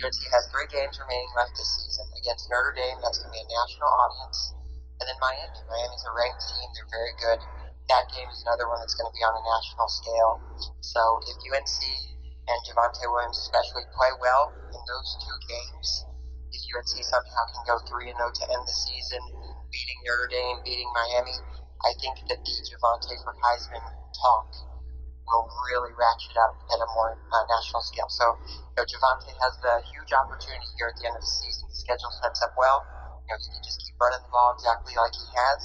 UNC 0.00 0.20
has 0.32 0.44
three 0.48 0.68
games 0.72 0.96
remaining 0.96 1.30
left 1.36 1.52
this 1.54 1.68
season 1.76 2.06
against 2.16 2.48
Notre 2.48 2.72
Dame. 2.72 2.98
That's 3.04 3.20
going 3.20 3.30
to 3.30 3.36
be 3.36 3.44
a 3.44 3.50
national 3.50 3.90
audience. 3.90 4.38
And 5.00 5.06
then 5.08 5.18
Miami. 5.20 5.60
Miami's 5.68 6.04
a 6.08 6.12
ranked 6.12 6.42
team. 6.44 6.68
They're 6.76 6.92
very 6.92 7.14
good. 7.20 7.40
That 7.88 8.06
game 8.14 8.28
is 8.30 8.40
another 8.46 8.70
one 8.70 8.78
that's 8.80 8.94
going 8.94 9.10
to 9.10 9.16
be 9.16 9.24
on 9.24 9.34
a 9.34 9.42
national 9.42 9.88
scale. 9.90 10.32
So 10.80 11.00
if 11.26 11.36
UNC 11.42 11.80
and 12.48 12.58
Javonte 12.64 13.04
Williams 13.08 13.38
especially 13.44 13.84
play 13.92 14.12
well 14.22 14.54
in 14.70 14.80
those 14.86 15.10
two 15.20 15.36
games, 15.50 15.88
if 16.54 16.60
UNC 16.70 16.94
somehow 17.02 17.42
can 17.54 17.62
go 17.66 17.76
3 17.82 18.10
0 18.10 18.14
to 18.14 18.44
end 18.50 18.62
the 18.62 18.76
season, 18.76 19.22
beating 19.70 20.00
Notre 20.06 20.30
Dame, 20.30 20.58
beating 20.62 20.90
Miami, 20.94 21.36
I 21.82 21.92
think 21.98 22.20
that 22.28 22.40
the 22.44 22.54
Javonte 22.66 23.14
for 23.24 23.34
Heisman 23.40 23.84
talk 24.14 24.69
will 25.30 25.50
really 25.70 25.94
ratchet 25.94 26.34
up 26.36 26.58
at 26.68 26.78
a 26.82 26.88
more 26.94 27.14
uh, 27.14 27.44
national 27.46 27.82
scale. 27.82 28.10
So, 28.10 28.36
you 28.46 28.82
know, 28.82 28.84
Javonte 28.84 29.30
has 29.30 29.54
the 29.62 29.74
huge 29.94 30.10
opportunity 30.10 30.66
here 30.76 30.90
at 30.90 30.96
the 30.98 31.06
end 31.06 31.16
of 31.16 31.22
the 31.22 31.30
season. 31.30 31.70
The 31.70 31.78
schedule 31.78 32.10
sets 32.22 32.42
up 32.42 32.54
well 32.58 32.82
You 33.28 33.34
know, 33.34 33.38
he 33.38 33.48
can 33.54 33.62
just 33.62 33.78
keep 33.86 33.94
running 34.00 34.22
the 34.22 34.32
ball 34.32 34.54
exactly 34.54 34.94
like 34.98 35.14
he 35.14 35.26
has, 35.30 35.60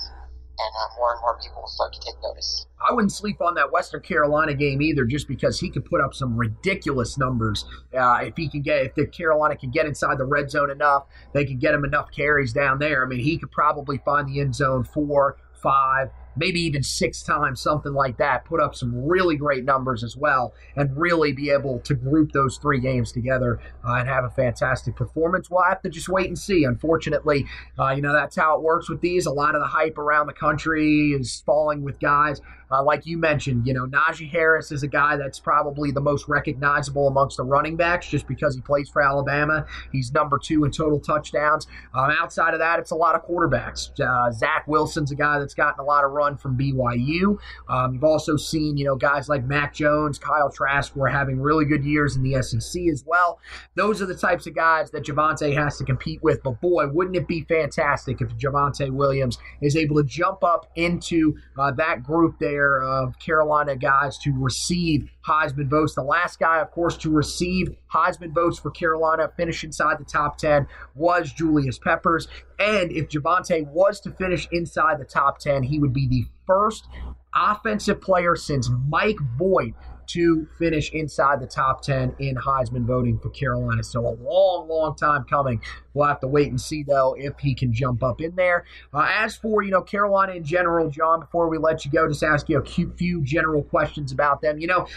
and 0.57 0.71
uh, 0.77 0.87
more 0.97 1.11
and 1.13 1.21
more 1.21 1.37
people 1.41 1.61
will 1.61 1.73
start 1.73 1.93
to 1.93 1.99
take 1.99 2.15
notice. 2.21 2.67
I 2.77 2.93
wouldn't 2.93 3.11
sleep 3.11 3.41
on 3.41 3.55
that 3.55 3.71
Western 3.71 4.01
Carolina 4.01 4.53
game 4.53 4.81
either, 4.81 5.05
just 5.05 5.27
because 5.27 5.59
he 5.59 5.69
could 5.69 5.85
put 5.85 6.01
up 6.01 6.13
some 6.13 6.37
ridiculous 6.37 7.17
numbers. 7.17 7.65
Uh, 7.97 8.19
if 8.21 8.37
he 8.37 8.47
can 8.47 8.61
get, 8.61 8.85
if 8.85 8.95
the 8.95 9.07
Carolina 9.07 9.55
can 9.55 9.71
get 9.71 9.85
inside 9.85 10.17
the 10.17 10.25
red 10.25 10.51
zone 10.51 10.69
enough, 10.69 11.05
they 11.33 11.45
can 11.45 11.57
get 11.57 11.73
him 11.73 11.83
enough 11.83 12.11
carries 12.11 12.53
down 12.53 12.79
there. 12.79 13.03
I 13.03 13.07
mean, 13.07 13.19
he 13.19 13.37
could 13.37 13.51
probably 13.51 13.97
find 14.05 14.27
the 14.27 14.39
end 14.39 14.55
zone 14.55 14.83
four, 14.83 15.37
five, 15.61 16.09
maybe 16.35 16.59
even 16.61 16.83
six 16.83 17.23
times, 17.23 17.61
something 17.61 17.93
like 17.93 18.17
that, 18.17 18.45
put 18.45 18.59
up 18.59 18.75
some 18.75 19.05
really 19.05 19.35
great 19.35 19.63
numbers 19.63 20.03
as 20.03 20.15
well, 20.15 20.53
and 20.75 20.95
really 20.97 21.31
be 21.31 21.49
able 21.49 21.79
to 21.79 21.93
group 21.93 22.31
those 22.31 22.57
three 22.57 22.79
games 22.79 23.11
together 23.11 23.59
uh, 23.87 23.95
and 23.95 24.07
have 24.07 24.23
a 24.23 24.29
fantastic 24.29 24.95
performance. 24.95 25.49
We'll 25.49 25.63
have 25.63 25.81
to 25.83 25.89
just 25.89 26.09
wait 26.09 26.27
and 26.27 26.37
see. 26.37 26.63
Unfortunately, 26.63 27.45
uh, 27.79 27.91
you 27.91 28.01
know, 28.01 28.13
that's 28.13 28.35
how 28.35 28.55
it 28.55 28.61
works 28.61 28.89
with 28.89 29.01
these. 29.01 29.25
A 29.25 29.31
lot 29.31 29.55
of 29.55 29.61
the 29.61 29.67
hype 29.67 29.97
around 29.97 30.27
the 30.27 30.33
country 30.33 31.11
is 31.11 31.43
falling 31.45 31.83
with 31.83 31.99
guys 31.99 32.41
uh, 32.71 32.83
like 32.83 33.05
you 33.05 33.17
mentioned, 33.17 33.67
you 33.67 33.73
know, 33.73 33.85
Najee 33.85 34.29
Harris 34.29 34.71
is 34.71 34.83
a 34.83 34.87
guy 34.87 35.17
that's 35.17 35.39
probably 35.39 35.91
the 35.91 36.01
most 36.01 36.27
recognizable 36.27 37.07
amongst 37.07 37.37
the 37.37 37.43
running 37.43 37.75
backs 37.75 38.07
just 38.07 38.27
because 38.27 38.55
he 38.55 38.61
plays 38.61 38.89
for 38.89 39.01
Alabama. 39.01 39.65
He's 39.91 40.11
number 40.11 40.39
two 40.39 40.63
in 40.65 40.71
total 40.71 40.99
touchdowns. 40.99 41.67
Um, 41.93 42.11
outside 42.11 42.53
of 42.53 42.59
that, 42.59 42.79
it's 42.79 42.91
a 42.91 42.95
lot 42.95 43.15
of 43.15 43.25
quarterbacks. 43.25 43.99
Uh, 43.99 44.31
Zach 44.31 44.67
Wilson's 44.67 45.11
a 45.11 45.15
guy 45.15 45.39
that's 45.39 45.53
gotten 45.53 45.79
a 45.79 45.83
lot 45.83 46.03
of 46.03 46.11
run 46.11 46.24
from 46.37 46.57
BYU. 46.57 47.37
Um, 47.69 47.93
you've 47.93 48.03
also 48.03 48.35
seen, 48.35 48.77
you 48.77 48.85
know, 48.85 48.95
guys 48.95 49.29
like 49.29 49.45
Mac 49.45 49.73
Jones, 49.73 50.17
Kyle 50.17 50.51
Trask 50.51 50.93
who 50.93 51.03
are 51.03 51.07
having 51.07 51.39
really 51.39 51.65
good 51.65 51.83
years 51.83 52.15
in 52.15 52.23
the 52.23 52.41
SEC 52.41 52.81
as 52.91 53.03
well. 53.05 53.39
Those 53.75 54.01
are 54.01 54.05
the 54.05 54.15
types 54.15 54.47
of 54.47 54.55
guys 54.55 54.91
that 54.91 55.03
Javonte 55.03 55.55
has 55.55 55.77
to 55.77 55.83
compete 55.83 56.21
with. 56.23 56.41
But 56.43 56.59
boy, 56.61 56.87
wouldn't 56.87 57.15
it 57.15 57.27
be 57.27 57.41
fantastic 57.41 58.21
if 58.21 58.29
Javonte 58.37 58.89
Williams 58.91 59.37
is 59.61 59.75
able 59.75 59.97
to 59.97 60.03
jump 60.03 60.43
up 60.43 60.71
into 60.75 61.35
uh, 61.57 61.71
that 61.73 62.03
group 62.03 62.39
there 62.39 62.81
of 62.81 63.17
Carolina 63.19 63.75
guys 63.75 64.17
to 64.19 64.31
receive 64.31 65.09
Heisman 65.25 65.69
votes. 65.69 65.95
The 65.95 66.03
last 66.03 66.39
guy, 66.39 66.59
of 66.59 66.71
course, 66.71 66.97
to 66.97 67.09
receive 67.09 67.69
Heisman 67.95 68.33
votes 68.33 68.59
for 68.59 68.71
Carolina, 68.71 69.31
finish 69.37 69.63
inside 69.63 69.99
the 69.99 70.05
top 70.05 70.37
10, 70.37 70.67
was 70.93 71.31
Julius 71.31 71.79
Peppers. 71.79 72.27
And 72.59 72.91
if 72.91 73.07
Javonte 73.07 73.65
was 73.67 73.99
to 74.01 74.11
finish 74.11 74.47
inside 74.51 74.99
the 74.99 75.05
top 75.05 75.39
10, 75.39 75.63
he 75.63 75.79
would 75.79 75.93
be 75.93 76.07
the 76.07 76.25
first 76.45 76.87
offensive 77.33 78.01
player 78.01 78.35
since 78.35 78.69
Mike 78.89 79.17
Voight 79.37 79.73
to 80.07 80.47
finish 80.59 80.91
inside 80.91 81.39
the 81.39 81.47
top 81.47 81.81
10 81.81 82.15
in 82.19 82.35
Heisman 82.35 82.85
voting 82.85 83.17
for 83.19 83.29
Carolina. 83.29 83.83
So 83.83 84.01
a 84.01 84.13
long, 84.21 84.67
long 84.67 84.95
time 84.95 85.23
coming. 85.23 85.61
We'll 85.93 86.07
have 86.07 86.19
to 86.19 86.27
wait 86.27 86.49
and 86.49 86.59
see, 86.61 86.83
though, 86.83 87.15
if 87.17 87.39
he 87.39 87.55
can 87.55 87.73
jump 87.73 88.03
up 88.03 88.21
in 88.21 88.35
there. 88.35 88.65
Uh, 88.93 89.07
as 89.09 89.35
for, 89.35 89.63
you 89.63 89.71
know, 89.71 89.81
Carolina 89.81 90.33
in 90.33 90.43
general, 90.43 90.89
John, 90.89 91.21
before 91.21 91.49
we 91.49 91.57
let 91.57 91.85
you 91.85 91.91
go, 91.91 92.07
just 92.07 92.23
ask 92.23 92.49
you 92.49 92.59
a 92.59 92.63
few 92.63 93.23
general 93.23 93.63
questions 93.63 94.11
about 94.11 94.41
them. 94.41 94.59
You 94.59 94.67
know, 94.67 94.87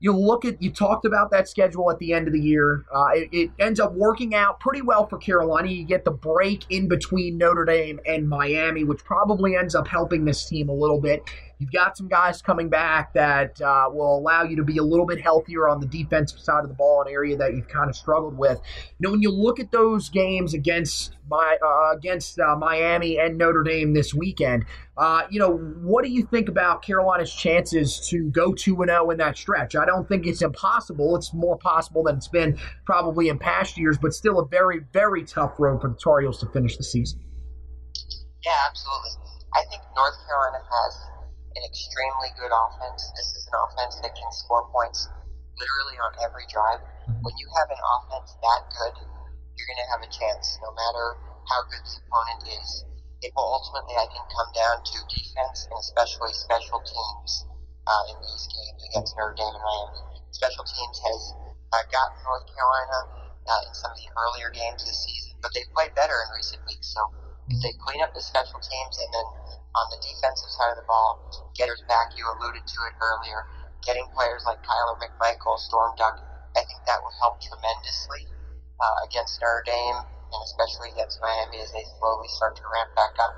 you 0.00 0.12
look 0.12 0.44
at 0.44 0.62
you 0.62 0.70
talked 0.70 1.04
about 1.04 1.30
that 1.30 1.48
schedule 1.48 1.90
at 1.90 1.98
the 1.98 2.12
end 2.12 2.28
of 2.28 2.32
the 2.32 2.40
year. 2.40 2.84
Uh, 2.94 3.08
it, 3.14 3.28
it, 3.32 3.50
ends 3.58 3.80
up 3.80 3.92
working 3.94 4.34
out 4.34 4.60
pretty 4.60 4.82
well 4.82 5.06
for 5.06 5.18
Carolina. 5.18 5.68
You 5.68 5.84
get 5.84 6.04
the 6.04 6.12
break 6.12 6.64
in 6.70 6.88
between 6.88 7.36
Notre 7.36 7.64
Dame 7.64 7.98
and 8.06 8.28
Miami, 8.28 8.84
which 8.84 9.04
probably 9.04 9.56
ends 9.56 9.74
up 9.74 9.88
helping 9.88 10.24
this 10.24 10.46
team 10.46 10.68
a 10.68 10.72
little 10.72 11.00
bit. 11.00 11.22
You've 11.58 11.72
got 11.72 11.96
some 11.96 12.06
guys 12.06 12.40
coming 12.40 12.68
back 12.68 13.14
that 13.14 13.60
uh, 13.60 13.88
will 13.90 14.16
allow 14.16 14.44
you 14.44 14.54
to 14.56 14.62
be 14.62 14.78
a 14.78 14.82
little 14.82 15.06
bit 15.06 15.20
healthier 15.20 15.68
on 15.68 15.80
the 15.80 15.86
defensive 15.86 16.38
side 16.38 16.62
of 16.62 16.68
the 16.68 16.74
ball, 16.74 17.02
an 17.02 17.12
area 17.12 17.36
that 17.36 17.54
you've 17.54 17.66
kind 17.66 17.90
of 17.90 17.96
struggled 17.96 18.38
with. 18.38 18.60
You 18.98 19.08
know, 19.08 19.10
when 19.10 19.22
you 19.22 19.32
look 19.32 19.58
at 19.58 19.72
those 19.72 20.08
games 20.08 20.54
against 20.54 21.16
my 21.28 21.58
uh, 21.60 21.96
against 21.96 22.38
uh, 22.38 22.54
Miami 22.56 23.18
and 23.18 23.36
Notre 23.36 23.64
Dame 23.64 23.92
this 23.92 24.14
weekend, 24.14 24.66
uh, 24.96 25.22
you 25.30 25.40
know, 25.40 25.56
what 25.56 26.04
do 26.04 26.10
you 26.10 26.22
think 26.22 26.48
about 26.48 26.82
Carolina's 26.82 27.34
chances 27.34 28.06
to 28.08 28.30
go 28.30 28.52
two 28.52 28.80
and 28.82 28.88
zero 28.88 29.06
oh 29.06 29.10
in 29.10 29.18
that 29.18 29.36
stretch? 29.36 29.74
I 29.74 29.84
don't 29.84 30.08
think 30.08 30.28
it's 30.28 30.42
impossible. 30.42 31.16
It's 31.16 31.34
more 31.34 31.58
possible 31.58 32.04
than 32.04 32.18
it's 32.18 32.28
been 32.28 32.56
probably 32.86 33.30
in 33.30 33.38
past 33.38 33.76
years, 33.76 33.98
but 33.98 34.12
still 34.12 34.38
a 34.38 34.46
very 34.46 34.82
very 34.92 35.24
tough 35.24 35.54
road 35.58 35.80
for 35.80 35.88
the 35.88 35.96
Tar 35.96 36.20
Heels 36.20 36.38
to 36.38 36.46
finish 36.46 36.76
the 36.76 36.84
season. 36.84 37.18
Yeah, 38.44 38.52
absolutely. 38.68 39.10
I 39.54 39.64
think 39.70 39.82
North 39.96 40.14
Carolina 40.28 40.62
has 40.62 41.17
an 41.58 41.66
extremely 41.66 42.30
good 42.38 42.54
offense. 42.54 43.10
This 43.18 43.34
is 43.34 43.42
an 43.50 43.58
offense 43.58 43.98
that 44.06 44.14
can 44.14 44.30
score 44.30 44.70
points 44.70 45.10
literally 45.58 45.98
on 45.98 46.14
every 46.22 46.46
drive. 46.46 46.78
Mm-hmm. 46.78 47.26
When 47.26 47.34
you 47.34 47.50
have 47.58 47.68
an 47.74 47.82
offense 47.82 48.30
that 48.38 48.62
good, 48.70 48.94
you're 49.58 49.66
going 49.66 49.82
to 49.82 49.90
have 49.90 50.02
a 50.06 50.10
chance, 50.10 50.54
no 50.62 50.70
matter 50.70 51.18
how 51.50 51.66
good 51.66 51.82
the 51.82 51.98
opponent 52.06 52.42
is. 52.46 52.86
It 53.26 53.34
will 53.34 53.50
ultimately, 53.50 53.98
I 53.98 54.06
think, 54.06 54.22
come 54.30 54.50
down 54.54 54.78
to 54.78 54.96
defense 55.10 55.66
and 55.66 55.74
especially 55.82 56.30
special 56.30 56.78
teams 56.78 57.30
uh, 57.82 58.02
in 58.14 58.16
these 58.22 58.46
games 58.46 58.80
against 58.94 59.18
Notre 59.18 59.34
Dame 59.34 59.50
and 59.50 59.66
Miami. 59.66 60.22
Special 60.30 60.62
teams 60.62 60.96
has 61.02 61.20
uh, 61.74 61.82
gotten 61.90 62.14
North 62.22 62.46
Carolina 62.54 62.98
uh, 63.50 63.66
in 63.66 63.74
some 63.74 63.90
of 63.90 63.98
the 63.98 64.06
earlier 64.14 64.54
games 64.54 64.86
this 64.86 65.02
season, 65.02 65.34
but 65.42 65.50
they've 65.50 65.66
played 65.74 65.90
better 65.98 66.14
in 66.14 66.28
recent 66.38 66.62
weeks. 66.70 66.94
So 66.94 67.02
if 67.50 67.58
they 67.58 67.74
clean 67.82 67.98
up 68.06 68.14
the 68.14 68.22
special 68.22 68.62
teams 68.62 68.94
and 69.02 69.10
then 69.10 69.26
on 69.74 69.84
the 69.90 70.00
defensive 70.00 70.48
side 70.48 70.72
of 70.72 70.78
the 70.80 70.88
ball, 70.88 71.20
getters 71.56 71.82
back, 71.88 72.16
you 72.16 72.24
alluded 72.24 72.64
to 72.64 72.78
it 72.88 72.94
earlier, 73.00 73.44
getting 73.84 74.06
players 74.16 74.44
like 74.46 74.62
Kyler 74.64 74.96
McMichael, 74.96 75.58
Storm 75.58 75.94
Duck, 75.96 76.18
I 76.56 76.64
think 76.66 76.80
that 76.86 76.98
will 77.04 77.14
help 77.20 77.38
tremendously 77.38 78.26
uh, 78.80 78.96
against 79.06 79.38
Notre 79.38 79.62
Dame 79.62 80.00
and 80.32 80.40
especially 80.44 80.92
against 80.92 81.20
Miami 81.22 81.62
as 81.62 81.72
they 81.72 81.84
slowly 81.98 82.28
start 82.34 82.56
to 82.56 82.64
ramp 82.68 82.92
back 82.98 83.14
up. 83.22 83.32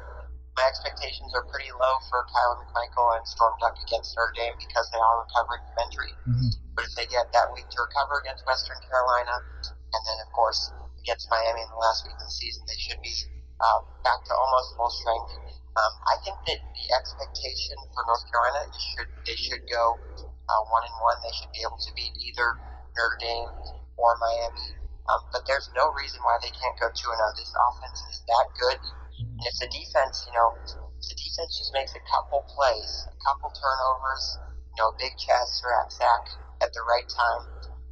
My 0.59 0.67
expectations 0.67 1.31
are 1.37 1.47
pretty 1.47 1.71
low 1.71 1.95
for 2.11 2.27
Kyler 2.33 2.59
McMichael 2.67 3.17
and 3.17 3.25
Storm 3.27 3.55
Duck 3.63 3.79
against 3.87 4.17
Notre 4.19 4.35
Dame 4.35 4.57
because 4.59 4.91
they 4.91 4.99
are 4.99 5.23
recovering 5.23 5.63
from 5.71 5.77
injury. 5.87 6.13
Mm-hmm. 6.27 6.51
But 6.75 6.85
if 6.91 6.93
they 6.99 7.07
get 7.07 7.31
that 7.33 7.53
week 7.55 7.69
to 7.71 7.79
recover 7.81 8.19
against 8.21 8.43
Western 8.47 8.81
Carolina, 8.89 9.37
and 9.71 10.03
then 10.07 10.19
of 10.27 10.31
course 10.35 10.73
against 11.01 11.31
Miami 11.31 11.63
in 11.63 11.71
the 11.71 11.81
last 11.81 12.05
week 12.05 12.19
of 12.19 12.27
the 12.27 12.35
season, 12.35 12.67
they 12.67 12.77
should 12.77 13.01
be 13.01 13.15
uh, 13.63 13.81
back 14.03 14.21
to 14.27 14.33
almost 14.35 14.77
full 14.77 14.91
strength. 14.91 15.31
Um, 15.81 15.93
I 16.13 16.17
think 16.21 16.37
that 16.45 16.61
the 16.61 16.87
expectation 16.93 17.77
for 17.97 18.05
North 18.05 18.25
Carolina 18.29 18.69
is 18.69 18.77
should 18.77 19.09
they 19.25 19.39
should 19.39 19.65
go 19.65 19.97
uh, 20.21 20.63
one 20.69 20.85
and 20.85 20.97
one. 21.01 21.17
They 21.25 21.33
should 21.41 21.53
be 21.57 21.65
able 21.65 21.81
to 21.81 21.91
beat 21.97 22.13
either 22.21 22.61
Notre 22.93 23.17
Dame 23.17 23.49
or 23.97 24.13
Miami. 24.21 24.77
Um, 25.09 25.25
but 25.33 25.49
there's 25.49 25.73
no 25.73 25.89
reason 25.97 26.21
why 26.21 26.37
they 26.45 26.53
can't 26.53 26.77
go 26.77 26.93
two 26.93 27.09
and 27.09 27.17
zero. 27.17 27.33
This 27.33 27.53
offense 27.57 28.01
is 28.13 28.21
that 28.29 28.47
good. 28.61 28.81
And 29.25 29.45
if 29.49 29.57
the 29.57 29.73
defense, 29.73 30.29
you 30.29 30.37
know, 30.37 30.53
the 30.69 31.17
defense 31.17 31.57
just 31.57 31.73
makes 31.73 31.97
a 31.97 32.03
couple 32.13 32.45
plays, 32.53 33.09
a 33.09 33.17
couple 33.25 33.49
turnovers, 33.49 34.25
you 34.77 34.79
know, 34.85 34.93
big 35.01 35.17
chest 35.17 35.65
or 35.65 35.73
sack 35.89 36.25
at 36.61 36.71
the 36.77 36.85
right 36.85 37.09
time, 37.09 37.43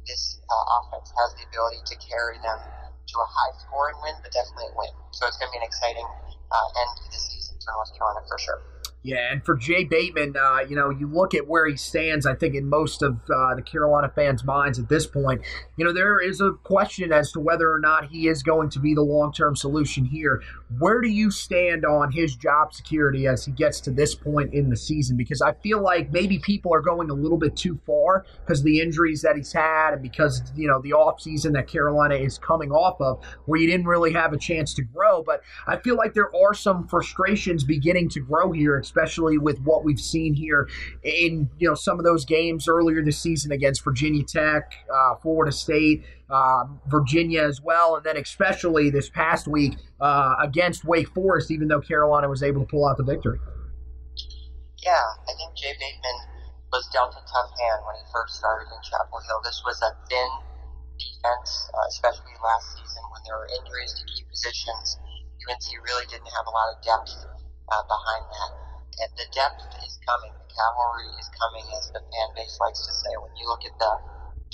this 0.05 0.37
uh, 0.45 0.65
offense 0.77 1.09
has 1.09 1.29
the 1.41 1.43
ability 1.49 1.81
to 1.89 1.95
carry 2.05 2.37
them 2.45 2.59
to 2.61 3.15
a 3.17 3.27
high 3.29 3.53
scoring 3.65 3.97
win, 4.05 4.13
but 4.21 4.29
definitely 4.29 4.69
a 4.69 4.77
win. 4.77 4.93
So 5.11 5.25
it's 5.25 5.41
going 5.41 5.49
to 5.49 5.55
be 5.57 5.61
an 5.61 5.67
exciting 5.67 6.05
uh, 6.05 6.67
end 6.85 6.93
to 7.01 7.07
the 7.09 7.17
season 7.17 7.38
North 7.75 7.91
Carolina 7.97 8.21
for 8.27 8.37
sure. 8.39 8.59
Yeah, 9.01 9.31
and 9.31 9.45
for 9.45 9.55
Jay 9.55 9.85
Bateman, 9.85 10.35
uh, 10.35 10.59
you 10.67 10.75
know, 10.75 10.89
you 10.89 11.07
look 11.07 11.33
at 11.33 11.47
where 11.47 11.65
he 11.65 11.77
stands, 11.77 12.25
I 12.25 12.35
think, 12.35 12.53
in 12.53 12.67
most 12.67 13.01
of 13.01 13.17
uh, 13.33 13.55
the 13.55 13.61
Carolina 13.61 14.11
fans' 14.13 14.43
minds 14.43 14.77
at 14.77 14.89
this 14.89 15.07
point, 15.07 15.41
you 15.77 15.85
know, 15.85 15.93
there 15.93 16.19
is 16.19 16.41
a 16.41 16.51
question 16.63 17.13
as 17.13 17.31
to 17.31 17.39
whether 17.39 17.71
or 17.71 17.79
not 17.79 18.09
he 18.09 18.27
is 18.27 18.43
going 18.43 18.69
to 18.71 18.79
be 18.79 18.93
the 18.93 19.01
long 19.01 19.31
term 19.31 19.55
solution 19.55 20.03
here. 20.03 20.43
Where 20.79 20.99
do 20.99 21.07
you 21.07 21.31
stand 21.31 21.85
on 21.85 22.11
his 22.11 22.35
job 22.35 22.73
security 22.73 23.25
as 23.25 23.45
he 23.45 23.53
gets 23.53 23.79
to 23.81 23.91
this 23.91 24.15
point 24.15 24.53
in 24.53 24.69
the 24.69 24.75
season? 24.75 25.15
Because 25.15 25.41
I 25.41 25.53
feel 25.53 25.81
like 25.81 26.11
maybe 26.11 26.37
people 26.39 26.73
are 26.73 26.81
going 26.81 27.09
a 27.09 27.13
little 27.13 27.37
bit 27.37 27.55
too 27.55 27.79
far 27.85 28.25
because 28.45 28.59
of 28.59 28.65
the 28.65 28.81
injuries 28.81 29.21
that 29.21 29.37
he's 29.37 29.53
had 29.53 29.93
and 29.93 30.01
because, 30.01 30.41
you 30.57 30.67
know, 30.67 30.81
the 30.81 30.91
offseason 30.91 31.53
that 31.53 31.69
Carolina 31.69 32.15
is 32.15 32.37
coming 32.37 32.73
off 32.73 32.99
of, 32.99 33.23
where 33.45 33.61
you 33.61 33.67
didn't 33.67 33.87
really 33.87 34.11
have 34.11 34.33
a 34.33 34.37
chance 34.37 34.73
to 34.73 34.81
grow. 34.81 35.23
But 35.23 35.41
I 35.67 35.77
feel 35.77 35.95
like 35.95 36.13
there 36.13 36.35
are 36.35 36.53
some 36.53 36.85
frustrations 36.85 37.63
beginning 37.63 38.09
to 38.09 38.19
grow 38.19 38.51
here 38.51 38.77
especially 38.89 39.37
with 39.37 39.61
what 39.61 39.83
we've 39.85 39.99
seen 39.99 40.33
here 40.33 40.67
in 41.03 41.47
you 41.59 41.67
know 41.67 41.75
some 41.75 41.99
of 41.99 42.05
those 42.05 42.25
games 42.25 42.67
earlier 42.67 43.03
this 43.03 43.19
season 43.19 43.51
against 43.51 43.83
Virginia 43.83 44.23
Tech, 44.23 44.73
uh, 44.91 45.15
Florida 45.21 45.51
State, 45.51 46.03
uh, 46.29 46.65
Virginia 46.87 47.43
as 47.43 47.61
well, 47.61 47.95
and 47.95 48.03
then 48.03 48.17
especially 48.17 48.89
this 48.89 49.09
past 49.09 49.47
week 49.47 49.77
uh, 50.01 50.35
against 50.41 50.83
Wake 50.85 51.09
Forest, 51.13 51.51
even 51.51 51.67
though 51.67 51.81
Carolina 51.81 52.27
was 52.27 52.41
able 52.41 52.61
to 52.61 52.67
pull 52.67 52.87
out 52.87 52.97
the 52.97 53.05
victory. 53.05 53.39
Yeah, 54.81 55.05
I 55.27 55.33
think 55.37 55.53
Jay 55.53 55.73
Bateman 55.77 56.17
was 56.73 56.89
dealt 56.89 57.13
a 57.13 57.21
tough 57.29 57.51
hand 57.61 57.79
when 57.85 57.95
he 57.97 58.05
first 58.09 58.41
started 58.41 58.65
in 58.65 58.79
Chapel 58.89 59.19
Hill. 59.21 59.41
This 59.43 59.61
was 59.65 59.77
a 59.85 59.91
thin 60.09 60.29
defense, 60.97 61.51
uh, 61.77 61.85
especially 61.89 62.33
last 62.41 62.65
season 62.73 63.03
when 63.13 63.21
there 63.29 63.37
were 63.37 63.49
injuries 63.53 63.93
to 63.93 64.03
key 64.09 64.25
positions. 64.25 64.97
UNC 65.45 65.67
really 65.85 66.05
didn't 66.09 66.29
have 66.29 66.45
a 66.47 66.53
lot 66.53 66.67
of 66.73 66.77
depth 66.81 67.11
uh, 67.69 67.83
behind 67.85 68.25
that 68.27 68.58
and 68.99 69.11
the 69.15 69.27
depth 69.31 69.63
is 69.83 69.95
coming. 70.03 70.35
The 70.35 70.49
cavalry 70.51 71.07
is 71.19 71.29
coming, 71.39 71.65
as 71.79 71.87
the 71.95 72.03
fan 72.03 72.29
base 72.35 72.57
likes 72.59 72.83
to 72.83 72.93
say. 72.93 73.11
When 73.15 73.31
you 73.39 73.47
look 73.47 73.63
at 73.63 73.75
the 73.79 73.93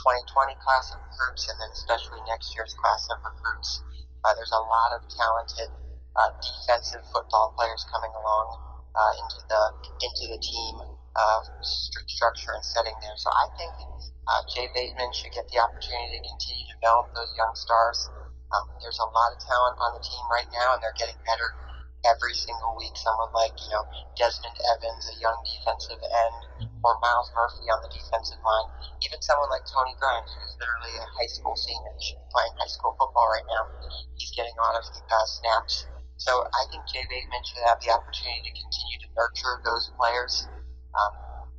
2020 0.01 0.53
class 0.61 0.93
of 0.93 1.01
recruits, 1.01 1.49
and 1.49 1.57
then 1.57 1.71
especially 1.73 2.21
next 2.29 2.53
year's 2.53 2.73
class 2.77 3.09
of 3.09 3.17
recruits, 3.25 3.81
uh, 4.23 4.33
there's 4.37 4.53
a 4.53 4.65
lot 4.69 4.93
of 4.93 5.01
talented 5.09 5.69
uh, 6.15 6.29
defensive 6.39 7.03
football 7.09 7.53
players 7.57 7.85
coming 7.89 8.13
along 8.13 8.47
uh, 8.95 9.11
into 9.19 9.39
the 9.49 9.61
into 10.05 10.23
the 10.29 10.39
team 10.39 10.75
uh, 11.17 11.41
st- 11.61 12.07
structure 12.09 12.53
and 12.53 12.63
setting 12.65 12.95
there. 13.01 13.17
So 13.17 13.29
I 13.33 13.47
think 13.57 13.73
uh, 14.29 14.41
Jay 14.53 14.67
Bateman 14.73 15.11
should 15.13 15.33
get 15.33 15.49
the 15.49 15.59
opportunity 15.59 16.21
to 16.21 16.23
continue 16.23 16.65
to 16.69 16.73
develop 16.79 17.11
those 17.17 17.33
young 17.35 17.53
stars. 17.57 18.13
Um, 18.53 18.65
there's 18.79 19.01
a 19.01 19.09
lot 19.09 19.33
of 19.33 19.37
talent 19.41 19.75
on 19.81 19.91
the 19.97 20.03
team 20.05 20.25
right 20.31 20.47
now, 20.53 20.77
and 20.77 20.79
they're 20.85 20.95
getting 21.01 21.17
better 21.25 21.49
every 22.05 22.33
single 22.33 22.77
week 22.77 22.93
someone 22.95 23.33
like, 23.33 23.53
you 23.57 23.69
know, 23.73 23.85
Desmond 24.15 24.55
Evans, 24.77 25.09
a 25.09 25.15
young 25.17 25.37
defensive 25.41 25.99
end, 26.01 26.69
or 26.85 26.93
Miles 27.01 27.29
Murphy 27.33 27.65
on 27.69 27.81
the 27.81 27.91
defensive 27.91 28.39
line. 28.45 28.69
Even 29.01 29.19
someone 29.21 29.49
like 29.49 29.65
Tony 29.65 29.97
Grimes, 29.97 30.29
who's 30.29 30.55
literally 30.61 30.95
a 31.01 31.07
high 31.17 31.29
school 31.29 31.57
senior, 31.57 31.93
playing 32.29 32.53
high 32.61 32.69
school 32.69 32.93
football 32.95 33.27
right 33.33 33.47
now. 33.49 33.63
He's 34.15 34.31
getting 34.37 34.53
a 34.53 34.61
lot 34.61 34.77
of 34.77 34.85
uh, 34.85 35.27
snaps. 35.41 35.89
So 36.17 36.31
I 36.31 36.63
think 36.71 36.87
Jay 36.87 37.03
Bateman 37.09 37.43
should 37.43 37.65
have 37.67 37.81
the 37.83 37.91
opportunity 37.91 38.47
to 38.47 38.53
continue 38.55 38.97
to 39.03 39.09
nurture 39.17 39.59
those 39.67 39.91
players. 39.99 40.47
Um, 40.95 41.11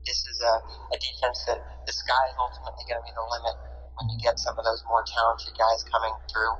this 0.07 0.23
is 0.25 0.39
a, 0.41 0.55
a 0.95 0.97
defense 0.97 1.45
that 1.51 1.61
the 1.85 1.93
sky 1.93 2.25
is 2.31 2.37
ultimately 2.39 2.87
going 2.89 3.03
to 3.03 3.07
be 3.07 3.13
the 3.13 3.27
limit 3.27 3.57
when 4.01 4.07
you 4.15 4.19
get 4.23 4.39
some 4.39 4.57
of 4.57 4.65
those 4.65 4.81
more 4.89 5.05
talented 5.05 5.53
guys 5.59 5.85
coming 5.93 6.15
through. 6.31 6.55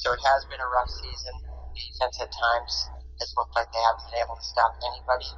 So 0.00 0.14
it 0.14 0.22
has 0.22 0.46
been 0.48 0.62
a 0.62 0.70
rough 0.70 0.88
season. 0.88 1.34
Defense 1.72 2.20
at 2.20 2.30
times 2.30 2.74
has 3.22 3.30
looked 3.38 3.54
like 3.54 3.70
they 3.70 3.78
haven't 3.86 4.06
been 4.10 4.20
able 4.26 4.34
to 4.34 4.46
stop 4.46 4.74
anybody. 4.82 5.30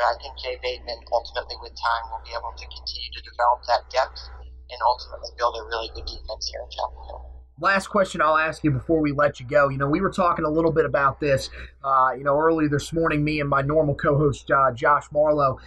But 0.00 0.08
I 0.08 0.14
think 0.24 0.32
Jay 0.40 0.56
Bateman, 0.64 1.04
ultimately 1.12 1.60
with 1.60 1.76
time, 1.76 2.04
will 2.08 2.24
be 2.24 2.32
able 2.32 2.56
to 2.56 2.64
continue 2.64 3.12
to 3.12 3.22
develop 3.28 3.60
that 3.68 3.84
depth 3.92 4.20
and 4.72 4.80
ultimately 4.80 5.32
build 5.36 5.56
a 5.60 5.62
really 5.68 5.92
good 5.92 6.08
defense 6.08 6.48
here 6.48 6.64
in 6.64 6.70
Chapel 6.72 7.00
Hill 7.04 7.36
last 7.60 7.86
question 7.88 8.20
I'll 8.20 8.36
ask 8.36 8.62
you 8.64 8.70
before 8.70 9.00
we 9.00 9.12
let 9.12 9.40
you 9.40 9.46
go. 9.46 9.68
You 9.68 9.78
know, 9.78 9.88
we 9.88 10.00
were 10.00 10.10
talking 10.10 10.44
a 10.44 10.50
little 10.50 10.72
bit 10.72 10.84
about 10.84 11.20
this, 11.20 11.50
uh, 11.82 12.10
you 12.16 12.24
know, 12.24 12.38
early 12.38 12.68
this 12.68 12.92
morning, 12.92 13.24
me 13.24 13.40
and 13.40 13.48
my 13.48 13.62
normal 13.62 13.94
co 13.94 14.16
host, 14.16 14.50
uh, 14.50 14.72
Josh 14.72 15.04
Marlowe. 15.12 15.58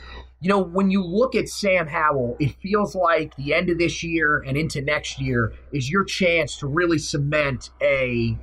You 0.41 0.49
know, 0.49 0.59
when 0.59 0.89
you 0.89 1.03
look 1.03 1.35
at 1.35 1.49
Sam 1.49 1.87
Howell, 1.87 2.37
it 2.39 2.55
feels 2.61 2.95
like 2.95 3.35
the 3.35 3.53
end 3.53 3.69
of 3.69 3.77
this 3.77 4.03
year 4.03 4.43
and 4.47 4.55
into 4.55 4.81
next 4.81 5.19
year 5.19 5.53
is 5.71 5.89
your 5.89 6.03
chance 6.03 6.57
to 6.57 6.67
really 6.67 6.97
cement 6.97 7.71
a 7.81 8.37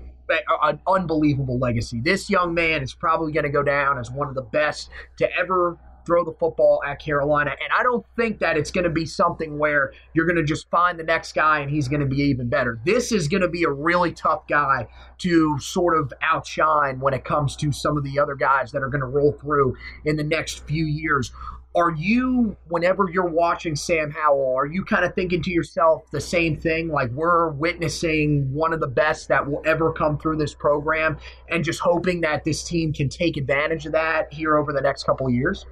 an 0.62 0.80
unbelievable 0.86 1.58
legacy. 1.58 2.00
This 2.00 2.30
young 2.30 2.54
man 2.54 2.82
is 2.82 2.94
probably 2.94 3.32
going 3.32 3.44
to 3.44 3.50
go 3.50 3.62
down 3.62 3.98
as 3.98 4.10
one 4.10 4.28
of 4.28 4.34
the 4.34 4.42
best 4.42 4.90
to 5.18 5.28
ever 5.38 5.78
throw 6.06 6.24
the 6.24 6.32
football 6.38 6.80
at 6.86 7.00
Carolina. 7.00 7.50
And 7.50 7.72
I 7.76 7.82
don't 7.82 8.06
think 8.14 8.38
that 8.38 8.56
it's 8.56 8.70
going 8.70 8.84
to 8.84 8.90
be 8.90 9.04
something 9.04 9.58
where 9.58 9.92
you're 10.14 10.24
going 10.24 10.36
to 10.36 10.44
just 10.44 10.70
find 10.70 10.98
the 10.98 11.04
next 11.04 11.34
guy 11.34 11.58
and 11.58 11.70
he's 11.70 11.88
going 11.88 12.00
to 12.00 12.06
be 12.06 12.22
even 12.22 12.48
better. 12.48 12.80
This 12.86 13.10
is 13.10 13.26
going 13.28 13.42
to 13.42 13.48
be 13.48 13.64
a 13.64 13.70
really 13.70 14.12
tough 14.12 14.46
guy 14.46 14.86
to 15.18 15.58
sort 15.58 15.98
of 15.98 16.12
outshine 16.22 17.00
when 17.00 17.12
it 17.12 17.24
comes 17.24 17.56
to 17.56 17.72
some 17.72 17.98
of 17.98 18.04
the 18.04 18.18
other 18.20 18.36
guys 18.36 18.70
that 18.72 18.82
are 18.82 18.88
going 18.88 19.00
to 19.00 19.06
roll 19.06 19.32
through 19.32 19.76
in 20.04 20.16
the 20.16 20.24
next 20.24 20.64
few 20.66 20.86
years 20.86 21.32
are 21.76 21.92
you 21.92 22.56
whenever 22.68 23.10
you're 23.12 23.28
watching 23.28 23.76
Sam 23.76 24.10
Howell, 24.10 24.56
are 24.56 24.66
you 24.66 24.82
kind 24.82 25.04
of 25.04 25.14
thinking 25.14 25.42
to 25.42 25.50
yourself 25.50 26.10
the 26.10 26.22
same 26.22 26.56
thing? 26.56 26.88
Like 26.88 27.10
we're 27.10 27.50
witnessing 27.50 28.48
one 28.52 28.72
of 28.72 28.80
the 28.80 28.88
best 28.88 29.28
that 29.28 29.46
will 29.46 29.60
ever 29.66 29.92
come 29.92 30.18
through 30.18 30.38
this 30.38 30.54
program, 30.54 31.18
and 31.50 31.62
just 31.62 31.80
hoping 31.80 32.22
that 32.22 32.44
this 32.44 32.64
team 32.64 32.94
can 32.94 33.10
take 33.10 33.36
advantage 33.36 33.84
of 33.84 33.92
that 33.92 34.32
here 34.32 34.56
over 34.56 34.72
the 34.72 34.80
next 34.80 35.04
couple 35.04 35.26
of 35.26 35.34
years. 35.34 35.66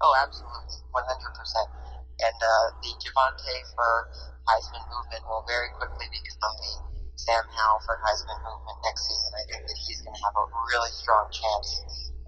Oh, 0.00 0.16
absolutely, 0.24 0.80
one 0.92 1.04
hundred 1.04 1.36
percent. 1.36 1.68
And 2.16 2.38
uh, 2.40 2.66
the 2.80 2.96
Javonte 2.96 3.54
for 3.76 4.08
Heisman 4.48 4.80
movement 4.88 5.22
will 5.28 5.44
very 5.44 5.68
quickly 5.76 6.08
become 6.08 6.56
the 6.56 6.72
Sam 7.20 7.44
Howell 7.52 7.80
for 7.84 8.00
Heisman 8.00 8.40
movement 8.48 8.78
next 8.88 9.04
season. 9.04 9.30
I 9.36 9.44
think 9.52 9.60
that 9.68 9.78
he's 9.84 10.00
going 10.00 10.16
to 10.16 10.22
have 10.24 10.36
a 10.40 10.46
really 10.72 10.92
strong 10.96 11.28
chance 11.28 11.68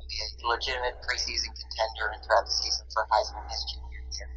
be 0.08 0.16
a 0.16 0.28
legitimate 0.48 0.96
preseason 1.04 1.52
contender 1.52 2.12
and 2.12 2.20
throughout 2.24 2.48
the 2.48 2.56
season 2.56 2.84
for 2.92 3.04
Heisman 3.12 3.44
his 3.48 3.62
junior 3.68 4.02
year. 4.08 4.28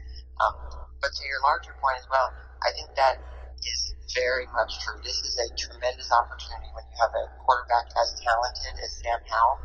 Um, 0.43 0.53
but 0.99 1.11
to 1.15 1.23
your 1.25 1.41
larger 1.41 1.73
point 1.79 1.97
as 1.97 2.07
well, 2.11 2.29
I 2.61 2.69
think 2.75 2.91
that 2.99 3.17
is 3.63 3.95
very 4.13 4.45
much 4.51 4.71
true. 4.83 4.99
This 5.01 5.21
is 5.23 5.37
a 5.39 5.47
tremendous 5.55 6.11
opportunity 6.11 6.69
when 6.75 6.85
you 6.85 6.97
have 6.99 7.13
a 7.13 7.25
quarterback 7.41 7.87
as 7.95 8.09
talented 8.19 8.75
as 8.83 8.91
Sam 9.01 9.19
Howell. 9.25 9.59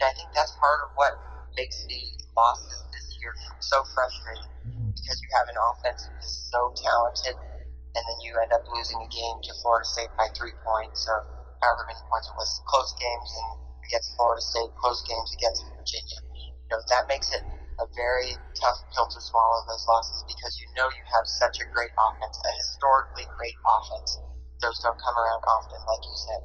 And 0.00 0.04
I 0.08 0.12
think 0.16 0.32
that's 0.32 0.54
part 0.56 0.80
of 0.86 0.96
what 0.96 1.14
makes 1.58 1.84
the 1.84 2.00
losses 2.32 2.80
this 2.94 3.18
year 3.20 3.34
so 3.60 3.84
frustrating 3.92 4.48
because 4.96 5.18
you 5.20 5.28
have 5.36 5.48
an 5.50 5.58
offense 5.58 6.06
that 6.06 6.16
is 6.22 6.48
so 6.48 6.72
talented 6.78 7.36
and 7.36 8.02
then 8.06 8.18
you 8.22 8.38
end 8.38 8.54
up 8.54 8.62
losing 8.70 9.02
a 9.02 9.10
game 9.10 9.38
to 9.42 9.52
Florida 9.62 9.84
State 9.84 10.10
by 10.14 10.30
three 10.38 10.54
points 10.62 11.04
or 11.10 11.26
however 11.58 11.84
many 11.90 11.98
points 12.06 12.30
it 12.30 12.36
was, 12.38 12.50
close 12.70 12.94
games 12.96 13.30
and 13.34 13.69
against 13.90 14.14
Florida 14.14 14.40
State, 14.40 14.70
close 14.78 15.02
games 15.02 15.34
against 15.34 15.66
Virginia. 15.74 16.20
You 16.38 16.70
know, 16.70 16.80
that 16.94 17.10
makes 17.10 17.34
it 17.34 17.42
a 17.82 17.86
very 17.98 18.38
tough 18.54 18.78
pill 18.94 19.10
to 19.10 19.20
swallow 19.20 19.66
those 19.66 19.82
losses 19.90 20.22
because 20.30 20.54
you 20.62 20.70
know 20.78 20.86
you 20.86 21.04
have 21.10 21.26
such 21.26 21.58
a 21.58 21.66
great 21.74 21.90
offense, 21.98 22.38
a 22.46 22.52
historically 22.54 23.26
great 23.34 23.58
offense. 23.66 24.22
Those 24.62 24.78
don't 24.78 25.00
come 25.02 25.16
around 25.18 25.42
often, 25.42 25.80
like 25.90 26.04
you 26.06 26.14
said. 26.14 26.42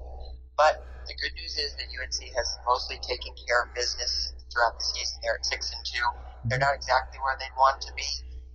But 0.58 0.73
the 1.05 1.13
good 1.21 1.38
news 1.38 1.53
is 1.62 1.77
that 1.77 1.91
UNC 1.91 2.17
has 2.34 2.49
mostly 2.65 2.97
taken 3.05 3.36
care 3.45 3.69
of 3.69 3.75
business 3.77 4.34
throughout 4.49 4.73
the 4.79 4.88
season. 4.97 5.21
They're 5.21 5.38
at 5.38 5.45
six 5.45 5.69
and 5.69 5.84
two. 5.86 6.08
They're 6.49 6.63
not 6.63 6.73
exactly 6.73 7.21
where 7.21 7.38
they'd 7.38 7.53
want 7.60 7.84
to 7.86 7.93
be, 7.93 8.10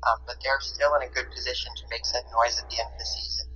um, 0.08 0.18
but 0.26 0.40
they're 0.42 0.64
still 0.64 0.96
in 0.98 1.06
a 1.06 1.12
good 1.14 1.30
position 1.30 1.70
to 1.76 1.84
make 1.94 2.02
some 2.02 2.24
noise 2.34 2.58
at 2.58 2.66
the 2.66 2.80
end 2.80 2.90
of 2.90 2.98
the 2.98 3.06
season, 3.06 3.46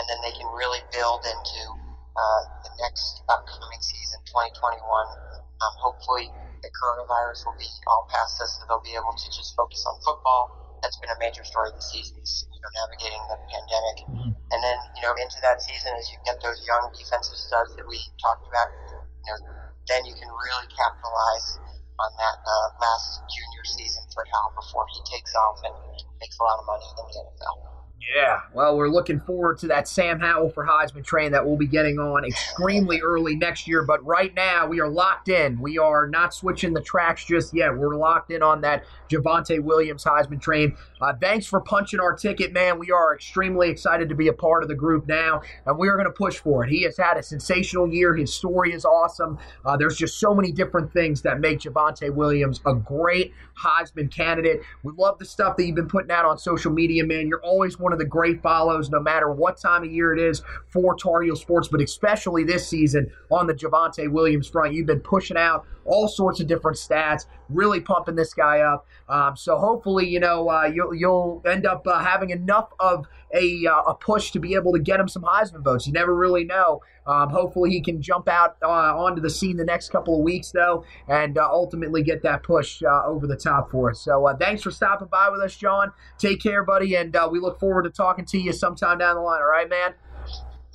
and 0.00 0.04
then 0.08 0.18
they 0.24 0.34
can 0.34 0.48
really 0.50 0.82
build 0.90 1.22
into 1.22 1.81
uh, 2.16 2.42
the 2.64 2.72
next 2.84 3.24
upcoming 3.28 3.80
season, 3.80 4.20
2021. 4.28 4.78
Um, 4.82 5.74
hopefully, 5.78 6.28
the 6.60 6.70
coronavirus 6.74 7.46
will 7.46 7.58
be 7.58 7.68
all 7.86 8.06
past 8.10 8.40
us, 8.42 8.58
so 8.58 8.66
they'll 8.68 8.84
be 8.84 8.94
able 8.94 9.14
to 9.14 9.28
just 9.30 9.54
focus 9.56 9.82
on 9.88 9.98
football. 10.02 10.78
That's 10.82 10.98
been 10.98 11.14
a 11.14 11.20
major 11.22 11.46
story 11.46 11.70
of 11.70 11.78
the 11.78 11.86
season, 11.94 12.18
you 12.18 12.58
know, 12.58 12.70
navigating 12.82 13.22
the 13.30 13.38
pandemic. 13.46 13.96
Mm-hmm. 14.02 14.32
And 14.34 14.60
then, 14.60 14.78
you 14.98 15.02
know, 15.06 15.14
into 15.14 15.38
that 15.46 15.62
season, 15.62 15.94
as 15.94 16.10
you 16.10 16.18
get 16.26 16.42
those 16.42 16.58
young 16.66 16.90
defensive 16.90 17.38
studs 17.38 17.70
that 17.78 17.86
we 17.86 18.02
talked 18.18 18.44
about, 18.50 18.68
you 18.90 19.30
know, 19.30 19.38
then 19.86 20.02
you 20.04 20.14
can 20.18 20.26
really 20.26 20.68
capitalize 20.74 21.62
on 22.02 22.10
that 22.18 22.38
uh, 22.42 22.68
last 22.82 23.22
junior 23.30 23.64
season 23.78 24.02
for 24.10 24.26
Howell 24.26 24.58
before 24.58 24.86
he 24.90 24.98
takes 25.06 25.30
off 25.38 25.62
and 25.62 25.74
makes 26.18 26.34
a 26.38 26.42
lot 26.42 26.58
of 26.58 26.66
money 26.66 26.82
in 26.82 27.04
the 27.06 27.14
NFL. 27.30 27.71
Yeah, 28.14 28.40
well, 28.52 28.76
we're 28.76 28.88
looking 28.88 29.20
forward 29.20 29.58
to 29.58 29.68
that 29.68 29.86
Sam 29.86 30.18
Howell 30.18 30.50
for 30.50 30.66
Heisman 30.66 31.04
train 31.04 31.32
that 31.32 31.46
we'll 31.46 31.56
be 31.56 31.66
getting 31.66 31.98
on 31.98 32.24
extremely 32.24 33.00
early 33.00 33.36
next 33.36 33.68
year. 33.68 33.84
But 33.84 34.04
right 34.04 34.34
now, 34.34 34.66
we 34.66 34.80
are 34.80 34.88
locked 34.88 35.28
in. 35.28 35.60
We 35.60 35.78
are 35.78 36.08
not 36.08 36.34
switching 36.34 36.74
the 36.74 36.80
tracks 36.80 37.24
just 37.24 37.54
yet. 37.54 37.76
We're 37.76 37.94
locked 37.94 38.30
in 38.30 38.42
on 38.42 38.60
that 38.62 38.84
Javonte 39.12 39.60
Williams 39.62 40.04
Heisman 40.04 40.40
train. 40.40 40.76
Uh, 41.00 41.12
thanks 41.20 41.46
for 41.46 41.60
punching 41.60 42.00
our 42.00 42.14
ticket, 42.14 42.52
man. 42.52 42.78
We 42.78 42.90
are 42.90 43.14
extremely 43.14 43.68
excited 43.68 44.08
to 44.08 44.14
be 44.14 44.28
a 44.28 44.32
part 44.32 44.62
of 44.62 44.68
the 44.68 44.74
group 44.74 45.06
now, 45.06 45.42
and 45.66 45.78
we 45.78 45.88
are 45.88 45.96
going 45.96 46.06
to 46.06 46.12
push 46.12 46.38
for 46.38 46.64
it. 46.64 46.70
He 46.70 46.82
has 46.82 46.96
had 46.96 47.16
a 47.16 47.22
sensational 47.22 47.92
year. 47.92 48.14
His 48.14 48.34
story 48.34 48.72
is 48.72 48.84
awesome. 48.84 49.38
Uh, 49.64 49.76
there's 49.76 49.96
just 49.96 50.18
so 50.18 50.34
many 50.34 50.52
different 50.52 50.92
things 50.92 51.22
that 51.22 51.40
make 51.40 51.60
Javonte 51.60 52.12
Williams 52.14 52.60
a 52.66 52.74
great 52.74 53.32
Heisman 53.58 54.10
candidate. 54.10 54.62
We 54.82 54.92
love 54.96 55.18
the 55.18 55.24
stuff 55.24 55.56
that 55.56 55.66
you've 55.66 55.76
been 55.76 55.88
putting 55.88 56.10
out 56.10 56.24
on 56.24 56.38
social 56.38 56.72
media, 56.72 57.04
man. 57.04 57.28
You're 57.28 57.42
always 57.42 57.78
one 57.78 57.92
of 57.92 57.98
the 57.98 58.04
great 58.04 58.42
follows, 58.42 58.90
no 58.90 59.00
matter 59.00 59.30
what 59.30 59.56
time 59.58 59.82
of 59.82 59.92
year 59.92 60.12
it 60.12 60.20
is 60.20 60.42
for 60.68 60.96
Tar 60.96 61.22
Heel 61.22 61.36
Sports, 61.36 61.68
but 61.68 61.80
especially 61.80 62.44
this 62.44 62.66
season 62.68 63.10
on 63.30 63.46
the 63.46 63.54
Javonte 63.54 64.10
Williams 64.10 64.48
front. 64.48 64.74
You've 64.74 64.86
been 64.86 65.00
pushing 65.00 65.36
out 65.36 65.66
all 65.84 66.08
sorts 66.08 66.40
of 66.40 66.46
different 66.46 66.76
stats, 66.76 67.26
really 67.48 67.80
pumping 67.80 68.14
this 68.14 68.34
guy 68.34 68.60
up. 68.60 68.86
Um, 69.12 69.36
so 69.36 69.58
hopefully, 69.58 70.08
you 70.08 70.18
know, 70.18 70.48
uh, 70.48 70.64
you'll, 70.64 70.94
you'll 70.94 71.42
end 71.46 71.66
up 71.66 71.86
uh, 71.86 71.98
having 71.98 72.30
enough 72.30 72.70
of 72.80 73.06
a, 73.34 73.66
uh, 73.66 73.90
a 73.90 73.94
push 73.94 74.30
to 74.30 74.40
be 74.40 74.54
able 74.54 74.72
to 74.72 74.78
get 74.78 74.98
him 74.98 75.06
some 75.06 75.22
Heisman 75.22 75.62
votes. 75.62 75.86
You 75.86 75.92
never 75.92 76.16
really 76.16 76.44
know. 76.44 76.80
Um, 77.06 77.28
hopefully, 77.28 77.70
he 77.70 77.82
can 77.82 78.00
jump 78.00 78.26
out 78.26 78.56
uh, 78.62 78.68
onto 78.68 79.20
the 79.20 79.28
scene 79.28 79.58
the 79.58 79.66
next 79.66 79.90
couple 79.90 80.16
of 80.16 80.22
weeks, 80.22 80.50
though, 80.52 80.84
and 81.08 81.36
uh, 81.36 81.46
ultimately 81.46 82.02
get 82.02 82.22
that 82.22 82.42
push 82.42 82.82
uh, 82.82 83.02
over 83.04 83.26
the 83.26 83.36
top 83.36 83.70
for 83.70 83.90
us. 83.90 84.00
So, 84.00 84.34
thanks 84.40 84.62
for 84.62 84.70
stopping 84.70 85.08
by 85.08 85.28
with 85.28 85.42
us, 85.42 85.54
John. 85.56 85.92
Take 86.16 86.40
care, 86.40 86.64
buddy, 86.64 86.94
and 86.94 87.14
we 87.30 87.38
look 87.38 87.60
forward 87.60 87.82
to 87.82 87.90
talking 87.90 88.24
to 88.26 88.38
you 88.38 88.54
sometime 88.54 88.96
down 88.96 89.16
the 89.16 89.20
line. 89.20 89.42
All 89.42 89.48
right, 89.48 89.68
man? 89.68 89.92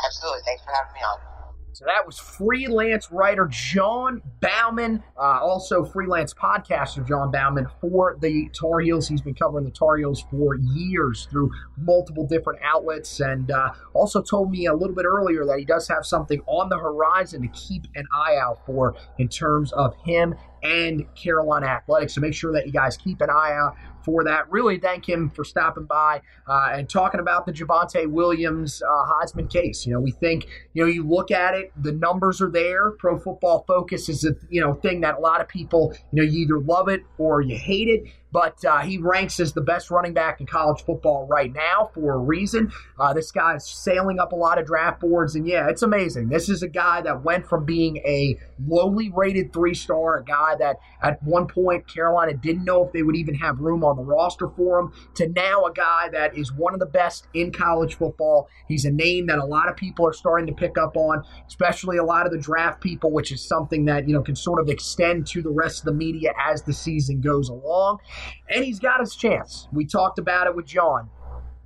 Absolutely. 0.06 0.42
Thanks 0.46 0.64
for 0.64 0.72
having 0.72 0.94
me 0.94 1.00
on. 1.00 1.37
So 1.78 1.86
that 1.86 2.08
was 2.08 2.18
freelance 2.18 3.12
writer 3.12 3.48
John 3.52 4.24
Bauman, 4.42 5.04
uh, 5.16 5.38
also 5.44 5.86
freelance 5.86 6.34
podcaster 6.34 7.08
John 7.08 7.30
Bauman 7.30 7.68
for 7.80 8.18
the 8.20 8.50
Tar 8.50 8.80
Heels. 8.80 9.08
He's 9.08 9.22
been 9.22 9.36
covering 9.36 9.64
the 9.64 9.70
Tar 9.70 9.98
Heels 9.98 10.26
for 10.32 10.56
years 10.56 11.28
through 11.30 11.52
multiple 11.78 12.26
different 12.26 12.62
outlets, 12.64 13.20
and 13.20 13.52
uh, 13.52 13.74
also 13.94 14.24
told 14.24 14.50
me 14.50 14.66
a 14.66 14.74
little 14.74 14.96
bit 14.96 15.06
earlier 15.06 15.46
that 15.46 15.60
he 15.60 15.66
does 15.66 15.88
have 15.88 16.04
something 16.04 16.42
on 16.48 16.68
the 16.70 16.80
horizon 16.80 17.44
to 17.44 17.48
keep 17.50 17.84
an 17.94 18.08
eye 18.12 18.38
out 18.42 18.66
for 18.66 18.96
in 19.20 19.28
terms 19.28 19.72
of 19.74 19.96
him 20.04 20.34
and 20.64 21.06
Carolina 21.16 21.68
Athletics. 21.68 22.16
So 22.16 22.22
make 22.22 22.34
sure 22.34 22.52
that 22.54 22.66
you 22.66 22.74
guys 22.74 22.98
keep 22.98 23.22
an 23.22 23.30
eye 23.30 23.54
out 23.54 23.76
for 24.08 24.24
that. 24.24 24.50
Really 24.50 24.80
thank 24.80 25.08
him 25.08 25.30
for 25.30 25.44
stopping 25.44 25.84
by 25.84 26.22
uh, 26.48 26.70
and 26.72 26.90
talking 26.90 27.20
about 27.20 27.46
the 27.46 27.52
Javonte 27.52 28.10
Williams 28.10 28.82
uh, 28.82 29.06
Heisman 29.06 29.52
case. 29.52 29.86
You 29.86 29.94
know, 29.94 30.00
we 30.00 30.12
think, 30.12 30.48
you 30.74 30.84
know, 30.84 30.90
you 30.90 31.06
look 31.06 31.30
at 31.30 31.56
it, 31.56 31.74
the 31.82 31.92
numbers 31.92 32.42
are 32.42 32.50
there. 32.50 32.92
Pro 32.92 33.20
Football 33.20 33.66
Focus 33.68 34.08
is 34.08 34.24
a 34.24 34.34
you 34.50 34.62
know 34.62 34.74
thing 34.76 35.02
that 35.02 35.16
a 35.16 35.20
lot 35.20 35.42
of 35.42 35.50
people, 35.50 35.94
you 36.14 36.24
know, 36.24 36.30
you 36.30 36.40
either 36.44 36.60
love 36.60 36.88
it 36.88 37.02
or 37.18 37.42
you 37.42 37.58
hate 37.58 37.90
it 37.90 38.04
but 38.32 38.64
uh, 38.66 38.80
he 38.80 38.98
ranks 38.98 39.40
as 39.40 39.54
the 39.54 39.62
best 39.62 39.90
running 39.90 40.14
back 40.14 40.40
in 40.42 40.48
college 40.48 40.84
football 40.84 41.28
right 41.28 41.54
now 41.54 41.90
for 41.94 42.16
a 42.16 42.18
reason. 42.18 42.72
Uh, 43.00 43.14
this 43.14 43.32
guy's 43.32 43.68
sailing 43.68 44.20
up 44.20 44.32
a 44.32 44.36
lot 44.36 44.60
of 44.60 44.66
draft 44.66 45.00
boards, 45.00 45.36
and 45.36 45.48
yeah, 45.48 45.70
it's 45.70 45.82
amazing. 45.82 46.30
This 46.30 46.50
is 46.50 46.64
a 46.64 46.68
guy 46.68 47.02
that 47.02 47.24
went 47.24 47.48
from 47.48 47.66
being 47.66 47.98
a 47.98 48.38
lowly 48.66 49.12
rated 49.16 49.54
three 49.54 49.74
star, 49.74 50.18
a 50.18 50.24
guy 50.24 50.56
that 50.60 50.78
at 51.02 51.22
one 51.24 51.48
point 51.48 51.88
Carolina 51.88 52.34
didn't 52.34 52.66
know 52.66 52.86
if 52.86 52.92
they 52.92 53.04
would 53.04 53.16
even 53.16 53.36
have 53.36 53.60
room 53.60 53.84
on 53.84 53.96
the 53.96 54.04
roster 54.04 54.50
for 54.50 54.80
him, 54.80 54.92
to 55.16 55.30
now 55.30 55.64
a 55.66 55.74
guy 55.74 56.10
that 56.12 56.38
is 56.38 56.52
one 56.52 56.74
of 56.74 56.80
the 56.80 56.86
best 56.86 57.28
in 57.34 57.52
college 57.52 57.96
football. 57.96 58.50
He's 58.68 58.86
a 58.86 58.92
name 58.92 59.28
that 59.28 59.40
a 59.40 59.46
lot 59.46 59.70
of 59.70 59.76
people 59.76 60.06
are 60.06 60.14
starting 60.14 60.48
to 60.48 60.54
pick 60.54 60.78
up 60.78 60.98
on, 60.98 61.24
especially 61.48 61.98
a 61.98 62.04
lot 62.04 62.26
of 62.26 62.32
the 62.32 62.40
draft 62.40 62.82
people, 62.82 63.12
which 63.12 63.32
is 63.32 63.42
something 63.42 63.86
that 63.86 64.08
you 64.08 64.14
know 64.14 64.22
can 64.22 64.36
sort 64.36 64.60
of 64.60 64.70
extend 64.70 65.28
to 65.28 65.42
the 65.42 65.50
rest 65.50 65.80
of 65.80 65.86
the 65.86 65.94
media 65.94 66.34
as 66.40 66.64
the 66.64 66.74
season 66.74 67.22
goes 67.22 67.50
along 67.50 68.00
and 68.50 68.64
he's 68.64 68.80
got 68.80 69.00
his 69.00 69.16
chance. 69.16 69.68
We 69.72 69.86
talked 69.86 70.20
about 70.20 70.48
it 70.48 70.56
with 70.56 70.66
John. 70.66 71.10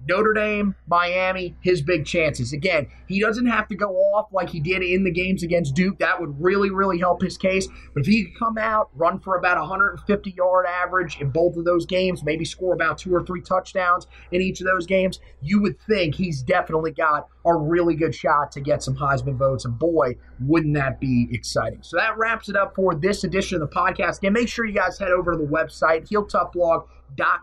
Notre 0.07 0.33
Dame, 0.33 0.75
Miami, 0.87 1.55
his 1.61 1.81
big 1.81 2.05
chances. 2.05 2.53
Again, 2.53 2.87
he 3.07 3.19
doesn't 3.19 3.45
have 3.45 3.67
to 3.67 3.75
go 3.75 3.95
off 3.95 4.27
like 4.31 4.49
he 4.49 4.59
did 4.59 4.81
in 4.81 5.03
the 5.03 5.11
games 5.11 5.43
against 5.43 5.75
Duke. 5.75 5.99
That 5.99 6.19
would 6.19 6.41
really, 6.41 6.71
really 6.71 6.99
help 6.99 7.21
his 7.21 7.37
case. 7.37 7.67
But 7.93 8.01
if 8.01 8.07
he 8.07 8.25
could 8.25 8.39
come 8.39 8.57
out, 8.57 8.89
run 8.95 9.19
for 9.19 9.37
about 9.37 9.57
150 9.57 10.31
yard 10.31 10.65
average 10.65 11.19
in 11.21 11.29
both 11.29 11.55
of 11.55 11.65
those 11.65 11.85
games, 11.85 12.23
maybe 12.23 12.45
score 12.45 12.73
about 12.73 12.97
two 12.97 13.13
or 13.13 13.23
three 13.23 13.41
touchdowns 13.41 14.07
in 14.31 14.41
each 14.41 14.61
of 14.61 14.67
those 14.67 14.85
games, 14.85 15.19
you 15.41 15.61
would 15.61 15.79
think 15.81 16.15
he's 16.15 16.41
definitely 16.41 16.91
got 16.91 17.27
a 17.45 17.55
really 17.55 17.95
good 17.95 18.13
shot 18.13 18.51
to 18.51 18.61
get 18.61 18.83
some 18.83 18.95
Heisman 18.95 19.35
votes. 19.35 19.65
And 19.65 19.77
boy, 19.77 20.15
wouldn't 20.39 20.75
that 20.75 20.99
be 20.99 21.27
exciting? 21.31 21.79
So 21.81 21.97
that 21.97 22.17
wraps 22.17 22.49
it 22.49 22.55
up 22.55 22.75
for 22.75 22.95
this 22.95 23.23
edition 23.23 23.61
of 23.61 23.69
the 23.69 23.75
podcast. 23.75 24.17
Again, 24.17 24.33
make 24.33 24.47
sure 24.47 24.65
you 24.65 24.73
guys 24.73 24.99
head 24.99 25.11
over 25.11 25.31
to 25.31 25.37
the 25.37 25.47
website, 25.47 26.07
Heel 26.07 26.25
Tough 26.25 26.51
Blog 26.51 26.87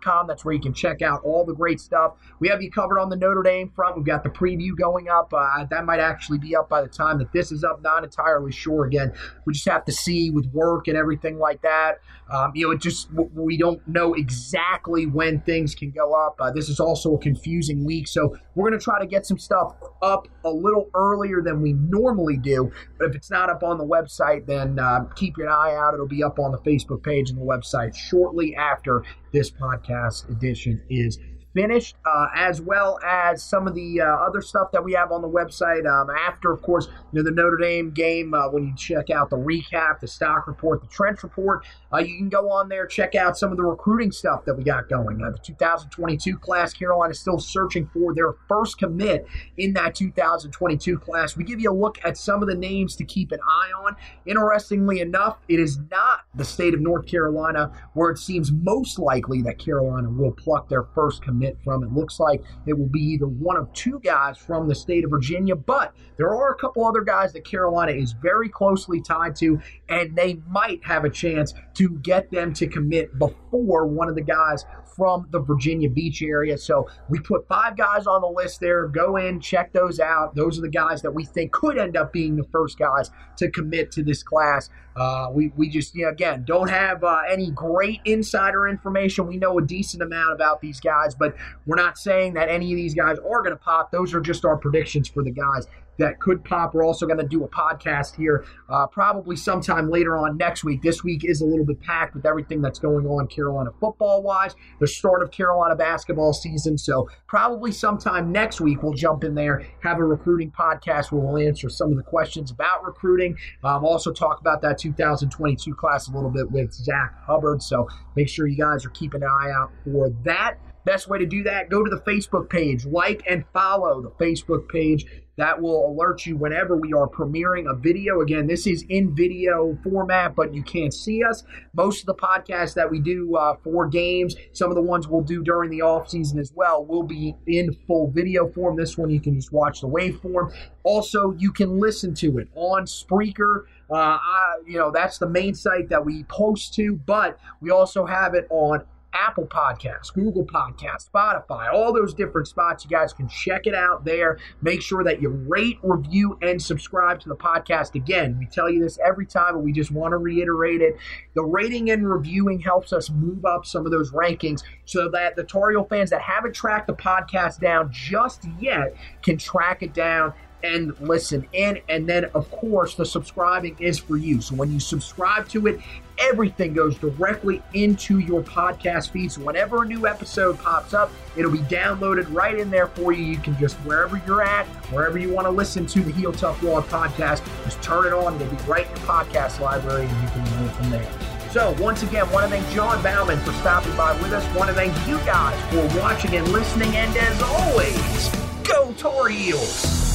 com. 0.03 0.27
That's 0.27 0.45
where 0.45 0.55
you 0.55 0.61
can 0.61 0.75
check 0.75 1.03
out 1.03 1.23
all 1.25 1.45
the 1.45 1.55
great 1.55 1.81
stuff. 1.81 2.15
We 2.41 2.49
have 2.49 2.63
you 2.63 2.71
covered 2.71 2.99
on 2.99 3.11
the 3.11 3.17
Notre 3.17 3.43
Dame 3.43 3.71
front. 3.71 3.97
We've 3.97 4.05
got 4.05 4.23
the 4.23 4.31
preview 4.31 4.77
going 4.77 5.09
up. 5.09 5.33
Uh, 5.33 5.65
that 5.71 5.85
might 5.85 6.01
actually 6.01 6.39
be 6.39 6.57
up 6.57 6.69
by 6.69 6.83
the 6.83 6.89
time 6.89 7.19
that 7.19 7.33
this 7.33 7.53
is 7.53 7.65
up. 7.65 7.83
Not 7.83 8.05
entirely 8.05 8.53
sure. 8.53 8.85
Again, 8.87 9.13
we 9.45 9.53
just 9.53 9.69
have 9.69 9.85
to 9.87 9.93
see 9.93 10.31
with 10.31 10.47
work 10.53 10.89
and 10.89 10.97
everything 10.97 11.39
like 11.39 11.63
that. 11.63 11.99
Um, 12.31 12.53
you 12.55 12.67
know, 12.67 12.73
it 12.73 12.81
just 12.81 13.09
we 13.35 13.57
don't 13.57 13.87
know 13.89 14.15
exactly 14.15 15.07
when 15.07 15.41
things 15.41 15.75
can 15.75 15.91
go 15.91 16.13
up. 16.13 16.37
Uh, 16.39 16.51
this 16.51 16.69
is 16.69 16.79
also 16.79 17.15
a 17.15 17.19
confusing 17.19 17.85
week, 17.85 18.07
so 18.07 18.37
we're 18.55 18.69
going 18.69 18.79
to 18.79 18.85
try 18.85 19.01
to 19.01 19.07
get 19.07 19.25
some 19.25 19.39
stuff 19.39 19.75
up 20.03 20.29
a 20.45 20.51
little 20.51 20.91
earlier 20.95 21.41
than 21.43 21.63
we 21.63 21.73
normally 21.73 22.37
do. 22.37 22.71
But 22.99 23.09
if 23.09 23.15
it's 23.15 23.31
not 23.31 23.49
up 23.49 23.63
on 23.63 23.79
the 23.79 23.87
website, 23.87 24.47
then 24.47 24.79
uh, 24.79 25.05
keep 25.17 25.39
your 25.39 25.49
eye 25.49 25.75
out. 25.75 25.95
It'll 25.95 26.07
be 26.07 26.23
up 26.23 26.39
on 26.39 26.53
the 26.53 26.59
Facebook 26.59 27.03
page 27.03 27.31
and 27.31 27.39
the 27.39 27.45
website 27.45 27.95
shortly 27.95 28.55
after 28.57 29.05
this 29.33 29.51
podcast 29.51 30.29
edition 30.31 30.83
is 30.89 31.19
finished, 31.55 31.97
uh, 32.05 32.27
as 32.35 32.61
well 32.61 32.99
as 33.05 33.43
some 33.43 33.67
of 33.67 33.75
the 33.75 34.01
uh, 34.01 34.05
other 34.05 34.41
stuff 34.41 34.71
that 34.73 34.85
we 34.85 34.93
have 34.93 35.11
on 35.13 35.23
the 35.23 35.29
website. 35.29 35.87
Um, 35.87 36.09
after, 36.11 36.53
of 36.53 36.63
course, 36.63 36.89
you 37.13 37.19
know, 37.19 37.23
the 37.23 37.31
Notre 37.31 37.57
Dame 37.57 37.91
game, 37.91 38.35
uh, 38.35 38.49
when 38.51 38.65
you 38.65 38.75
check 38.77 39.11
out 39.11 39.31
the 39.31 39.37
recap, 39.37 40.01
the 40.01 40.09
stock 40.09 40.47
report, 40.47 40.83
the 40.83 40.89
trench 40.89 41.23
report, 41.23 41.67
uh, 41.93 41.99
you 41.99 42.17
can 42.17 42.29
go 42.29 42.51
on 42.51 42.69
there, 42.69 42.87
check 42.87 43.15
out 43.15 43.37
some 43.37 43.51
of 43.51 43.57
the 43.57 43.65
recruiting 43.65 44.13
stuff 44.13 44.45
that 44.45 44.55
we 44.55 44.63
got 44.63 44.89
going. 44.89 45.23
Uh, 45.23 45.31
the 45.31 45.39
2022 45.39 46.37
class, 46.39 46.73
Carolina 46.73 47.13
is 47.13 47.21
still 47.21 47.39
searching 47.39 47.89
for 47.93 48.15
their 48.15 48.35
first 48.49 48.79
commit 48.79 49.27
in 49.57 49.73
that 49.73 49.95
2022 49.95 50.99
class. 50.99 51.37
We 51.37 51.45
give 51.45 51.61
you 51.61 51.71
a 51.71 51.75
look 51.75 51.99
at 52.05 52.17
some 52.17 52.43
of 52.43 52.49
the 52.49 52.55
names 52.55 52.95
to 52.97 53.05
keep 53.05 53.33
an 53.33 53.41
eye 53.47 53.71
on. 53.85 53.97
Interestingly 54.27 55.01
enough, 55.01 55.39
it 55.49 55.59
is 55.61 55.79
not 55.91 56.21
the 56.35 56.45
state 56.45 56.75
of 56.75 56.81
North 56.81 57.07
Carolina 57.07 57.73
where 57.95 58.11
it 58.11 58.19
seems 58.19 58.53
most 58.53 58.99
likely 58.99 59.43
that 59.43 59.59
Carolina 59.59 60.11
will 60.11 60.33
pluck 60.33 60.69
their 60.69 60.85
first 60.95 61.23
commit 61.23 61.38
commit 61.39 61.59
from. 61.63 61.83
It 61.83 61.93
looks 61.93 62.19
like 62.19 62.43
it 62.67 62.79
will 62.79 62.89
be 62.89 63.01
either 63.01 63.27
one 63.27 63.57
of 63.57 63.73
two 63.73 64.01
guys 64.03 64.37
from 64.39 64.69
the 64.69 64.75
state 64.75 65.05
of 65.05 65.11
Virginia, 65.11 65.55
but 65.55 65.95
there 66.17 66.31
are 66.31 66.53
a 66.53 66.57
couple 66.57 66.87
other 66.87 67.03
guys 67.03 67.33
that 67.33 67.45
Carolina 67.45 67.93
is 67.93 68.13
very 68.13 68.49
closely 68.49 69.01
tied 69.01 69.37
to, 69.37 69.61
and 69.89 70.17
they 70.17 70.39
might 70.49 70.85
have 70.85 71.05
a 71.05 71.11
chance 71.11 71.55
to 71.75 71.91
get 72.03 72.31
them 72.31 72.53
to 72.55 72.67
commit 72.67 73.19
before 73.19 73.87
one 73.87 74.09
of 74.09 74.15
the 74.15 74.23
guys 74.23 74.65
from 74.97 75.29
the 75.31 75.39
Virginia 75.39 75.89
Beach 75.89 76.23
area. 76.23 76.59
So 76.59 76.89
we 77.09 77.21
put 77.21 77.47
five 77.47 77.77
guys 77.77 78.09
on 78.09 78.21
the 78.21 78.29
list 78.29 78.59
there. 78.59 78.89
Go 78.89 79.17
in, 79.17 79.41
check 79.41 79.73
those 79.73 80.01
out. 80.01 80.35
Those 80.35 80.59
are 80.59 80.63
the 80.63 80.69
guys 80.69 81.03
that 81.03 81.13
we 81.13 81.25
think 81.25 81.53
could 81.53 81.79
end 81.79 81.97
up 81.97 82.13
being 82.13 82.35
the 82.35 82.45
first 82.51 82.79
guys 82.79 83.11
to 83.37 83.49
commit 83.49 83.93
to 83.93 84.03
this 84.03 84.25
class. 84.25 84.71
Uh, 84.99 85.29
we, 85.33 85.53
we 85.57 85.69
just, 85.69 85.95
again, 85.97 86.45
don't 86.45 86.69
have 86.69 87.05
uh, 87.05 87.21
any 87.31 87.51
great 87.53 88.01
insider 88.05 88.67
information. 88.67 89.27
We 89.27 89.37
know 89.37 89.59
a 89.59 89.63
decent 89.63 90.03
amount 90.03 90.33
about 90.33 90.61
these 90.61 90.81
guys, 90.81 91.15
but 91.15 91.37
we're 91.67 91.77
not 91.77 91.97
saying 91.99 92.35
that 92.35 92.49
any 92.49 92.73
of 92.73 92.77
these 92.77 92.95
guys 92.95 93.19
are 93.19 93.43
going 93.43 93.51
to 93.51 93.57
pop. 93.57 93.93
Those 93.93 94.13
are 94.15 94.21
just 94.21 94.45
our 94.45 94.57
predictions 94.57 95.09
for 95.09 95.23
the 95.23 95.31
guys 95.31 95.67
that 95.99 96.21
could 96.21 96.45
pop. 96.45 96.75
We're 96.75 96.85
also 96.85 97.07
going 97.07 97.19
to 97.19 97.27
do 97.27 97.45
a 97.45 97.49
podcast 97.49 98.17
here 98.17 98.45
uh, 98.69 98.87
probably 98.87 99.37
sometime 99.37 99.91
later 99.91 100.17
on 100.17 100.37
next 100.37 100.65
week. 100.65 100.83
This 100.83 101.05
week 101.05 101.25
is 101.25 101.41
a 101.41 101.45
little 101.45 101.65
bit 101.65 101.81
packed 101.81 102.15
with 102.15 102.27
everything 102.27 102.63
that's 102.63 102.79
going 102.79 103.07
on 103.07 103.27
Carolina 103.27 103.71
football 103.81 104.23
wise, 104.23 104.55
the 104.81 104.87
start 104.87 105.23
of 105.23 105.31
Carolina 105.31 105.77
basketball 105.77 106.33
season. 106.33 106.79
So, 106.79 107.09
probably 107.27 107.73
sometime 107.73 108.33
next 108.33 108.61
week, 108.61 108.83
we'll 108.83 108.95
jump 108.95 109.25
in 109.25 109.35
there, 109.35 109.67
have 109.83 109.99
a 109.99 110.05
recruiting 110.05 110.51
podcast 110.51 111.13
where 111.13 111.21
we'll 111.21 111.47
answer 111.47 111.69
some 111.69 111.91
of 111.91 111.97
the 111.97 112.03
questions 112.03 112.51
about 112.51 112.85
recruiting. 112.85 113.37
Um, 113.65 113.85
also, 113.85 114.13
talk 114.13 114.41
about 114.41 114.63
that 114.63 114.79
2022 114.79 115.75
class 115.75 116.09
a 116.09 116.13
little 116.13 116.31
bit 116.31 116.51
with 116.51 116.73
Zach 116.73 117.15
Hubbard. 117.27 117.63
So, 117.63 117.89
make 118.17 118.29
sure 118.29 118.47
you 118.47 118.57
guys 118.57 118.85
are 118.85 118.91
keeping 118.91 119.23
an 119.23 119.29
eye 119.29 119.51
out 119.51 119.71
for 119.85 120.11
that. 120.25 120.59
Best 120.89 121.07
way 121.07 121.19
to 121.19 121.27
do 121.27 121.43
that, 121.43 121.69
go 121.69 121.85
to 121.85 121.91
the 121.91 122.01
Facebook 122.01 122.49
page, 122.49 122.87
like 122.87 123.23
and 123.29 123.45
follow 123.53 124.01
the 124.01 124.11
Facebook 124.13 124.71
page. 124.71 125.05
That 125.37 125.61
will 125.61 125.93
alert 125.93 126.25
you 126.25 126.35
whenever 126.35 126.79
we 126.79 126.95
are 126.95 127.07
premiering 127.07 127.71
a 127.71 127.77
video. 127.77 128.23
Again, 128.23 128.47
this 128.47 128.67
is 128.67 128.87
in 128.89 129.15
video 129.15 129.77
format, 129.85 130.35
but 130.35 130.55
you 130.55 130.63
can't 130.63 130.95
see 130.95 131.23
us. 131.23 131.45
Most 131.75 132.01
of 132.01 132.07
the 132.07 132.15
podcasts 132.15 132.73
that 132.73 132.91
we 132.91 133.01
do 133.01 133.37
uh, 133.37 133.57
for 133.63 133.87
games, 133.87 134.35
some 134.55 134.71
of 134.71 134.77
the 134.77 134.83
ones 134.83 135.07
we'll 135.07 135.21
do 135.21 135.45
during 135.45 135.71
the 135.71 135.83
off 135.83 136.09
season 136.09 136.39
as 136.39 136.55
well, 136.55 136.87
will 136.87 137.03
be 137.03 137.37
in 137.47 137.77
full 137.87 138.11
video 138.11 138.49
form. 138.49 138.75
This 138.75 138.97
one 138.97 139.11
you 139.11 139.21
can 139.21 139.35
just 139.35 139.53
watch 139.53 139.83
the 139.83 139.89
waveform. 139.89 140.55
Also, 140.85 141.33
you 141.33 141.53
can 141.53 141.79
listen 141.79 142.15
to 142.15 142.39
it 142.39 142.49
on 142.55 142.87
Spreaker. 142.87 143.65
Uh, 143.91 144.17
I, 144.17 144.55
you 144.67 144.79
know, 144.79 144.91
that's 144.91 145.19
the 145.19 145.29
main 145.29 145.55
site 145.55 145.91
that 145.91 146.03
we 146.03 146.25
post 146.25 146.73
to, 146.77 146.95
but 146.95 147.39
we 147.61 147.71
also 147.71 148.07
have 148.07 148.33
it 148.33 148.47
on 148.49 148.85
Apple 149.13 149.47
Podcasts, 149.47 150.13
Google 150.13 150.45
Podcasts, 150.45 151.09
Spotify, 151.11 151.73
all 151.73 151.93
those 151.93 152.15
different 152.15 152.47
spots. 152.47 152.85
You 152.85 152.91
guys 152.91 153.13
can 153.13 153.29
check 153.29 153.67
it 153.67 153.75
out 153.75 154.05
there. 154.05 154.39
Make 154.63 154.83
sure 154.83 155.03
that 155.05 155.23
you 155.23 155.31
rate, 155.31 155.79
review, 155.83 156.39
and 156.43 156.61
subscribe 156.61 157.21
to 157.21 157.29
the 157.29 157.37
podcast. 157.37 157.95
Again, 157.95 158.37
we 158.39 158.47
tell 158.47 158.69
you 158.69 158.81
this 158.81 158.99
every 159.05 159.27
time, 159.27 159.55
but 159.55 159.61
we 159.61 159.73
just 159.73 159.91
want 159.91 160.13
to 160.13 160.19
reiterate 160.19 160.81
it. 160.81 160.97
The 161.35 161.43
rating 161.43 161.91
and 161.91 162.09
reviewing 162.09 162.61
helps 162.61 162.93
us 162.93 163.11
move 163.11 163.45
up 163.45 163.65
some 163.65 163.87
of 163.87 163.93
those 163.93 164.13
rankings 164.13 164.63
so 164.85 165.09
that 165.11 165.37
the 165.37 165.45
Tar 165.45 165.71
Heel 165.71 165.85
fans 165.85 166.11
that 166.11 166.21
haven't 166.21 166.55
tracked 166.55 166.87
the 166.87 166.95
podcast 166.95 167.61
down 167.61 167.91
just 167.91 168.45
yet 168.61 168.95
can 169.23 169.39
track 169.39 169.83
it 169.83 169.95
down 169.95 170.33
and 170.63 170.99
listen 171.01 171.47
in. 171.53 171.81
And 171.89 172.09
then, 172.09 172.25
of 172.35 172.51
course, 172.51 172.95
the 172.95 173.07
subscribing 173.07 173.77
is 173.79 173.99
for 173.99 174.17
you. 174.17 174.41
So 174.41 174.55
when 174.55 174.73
you 174.73 174.81
subscribe 174.81 175.49
to 175.51 175.67
it, 175.67 175.81
everything 176.19 176.75
goes 176.75 176.97
directly 176.99 177.63
into 177.75 178.19
your 178.19 178.43
podcast 178.43 179.11
feed. 179.11 179.33
So 179.33 179.43
whenever 179.43 179.83
a 179.83 179.87
new 179.87 180.07
episode 180.07 180.59
pops 180.59 180.95
up, 180.95 181.11
it'll 181.37 181.51
be 181.51 181.59
downloaded 181.59 182.27
right 182.35 182.59
in 182.59 182.71
there 182.71 182.89
for 182.89 183.13
you. 183.13 183.25
You 183.25 183.39
can 183.39 183.57
just, 183.59 183.77
wherever 183.79 184.21
you're 184.27 184.43
at, 184.43 184.67
wherever 184.93 185.19
you 185.19 185.33
want 185.33 185.47
to 185.47 185.51
listen 185.51 185.87
to 185.87 186.01
the 186.01 186.13
Heel 186.13 186.33
Tough 186.33 186.61
Blog 186.61 186.85
podcast, 186.85 187.45
just 187.65 187.81
turn 187.83 188.07
it 188.07 188.13
on. 188.13 188.41
It'll 188.41 188.55
be 188.55 188.63
right 188.65 188.85
in 188.85 188.97
your 188.97 189.07
podcast 189.07 189.61
library 189.61 190.07
and 190.07 190.23
you 190.23 190.29
can 190.29 190.45
go 190.45 190.73
from 190.75 190.91
there. 190.91 191.39
So, 191.51 191.75
once 191.81 192.03
again, 192.03 192.31
want 192.31 192.45
to 192.45 192.51
thank 192.51 192.69
John 192.75 193.03
Bauman 193.03 193.39
for 193.39 193.53
stopping 193.53 193.97
by 193.97 194.13
with 194.21 194.33
us. 194.33 194.45
Want 194.55 194.69
to 194.69 194.75
thank 194.75 194.95
you 195.09 195.17
guys 195.19 195.59
for 195.73 195.99
watching 195.99 196.37
and 196.37 196.47
listening. 196.49 196.95
And 196.95 197.17
as 197.17 197.43
always, 197.43 198.29
go 198.65 198.93
Tar 198.99 199.29
Heels! 199.29 200.08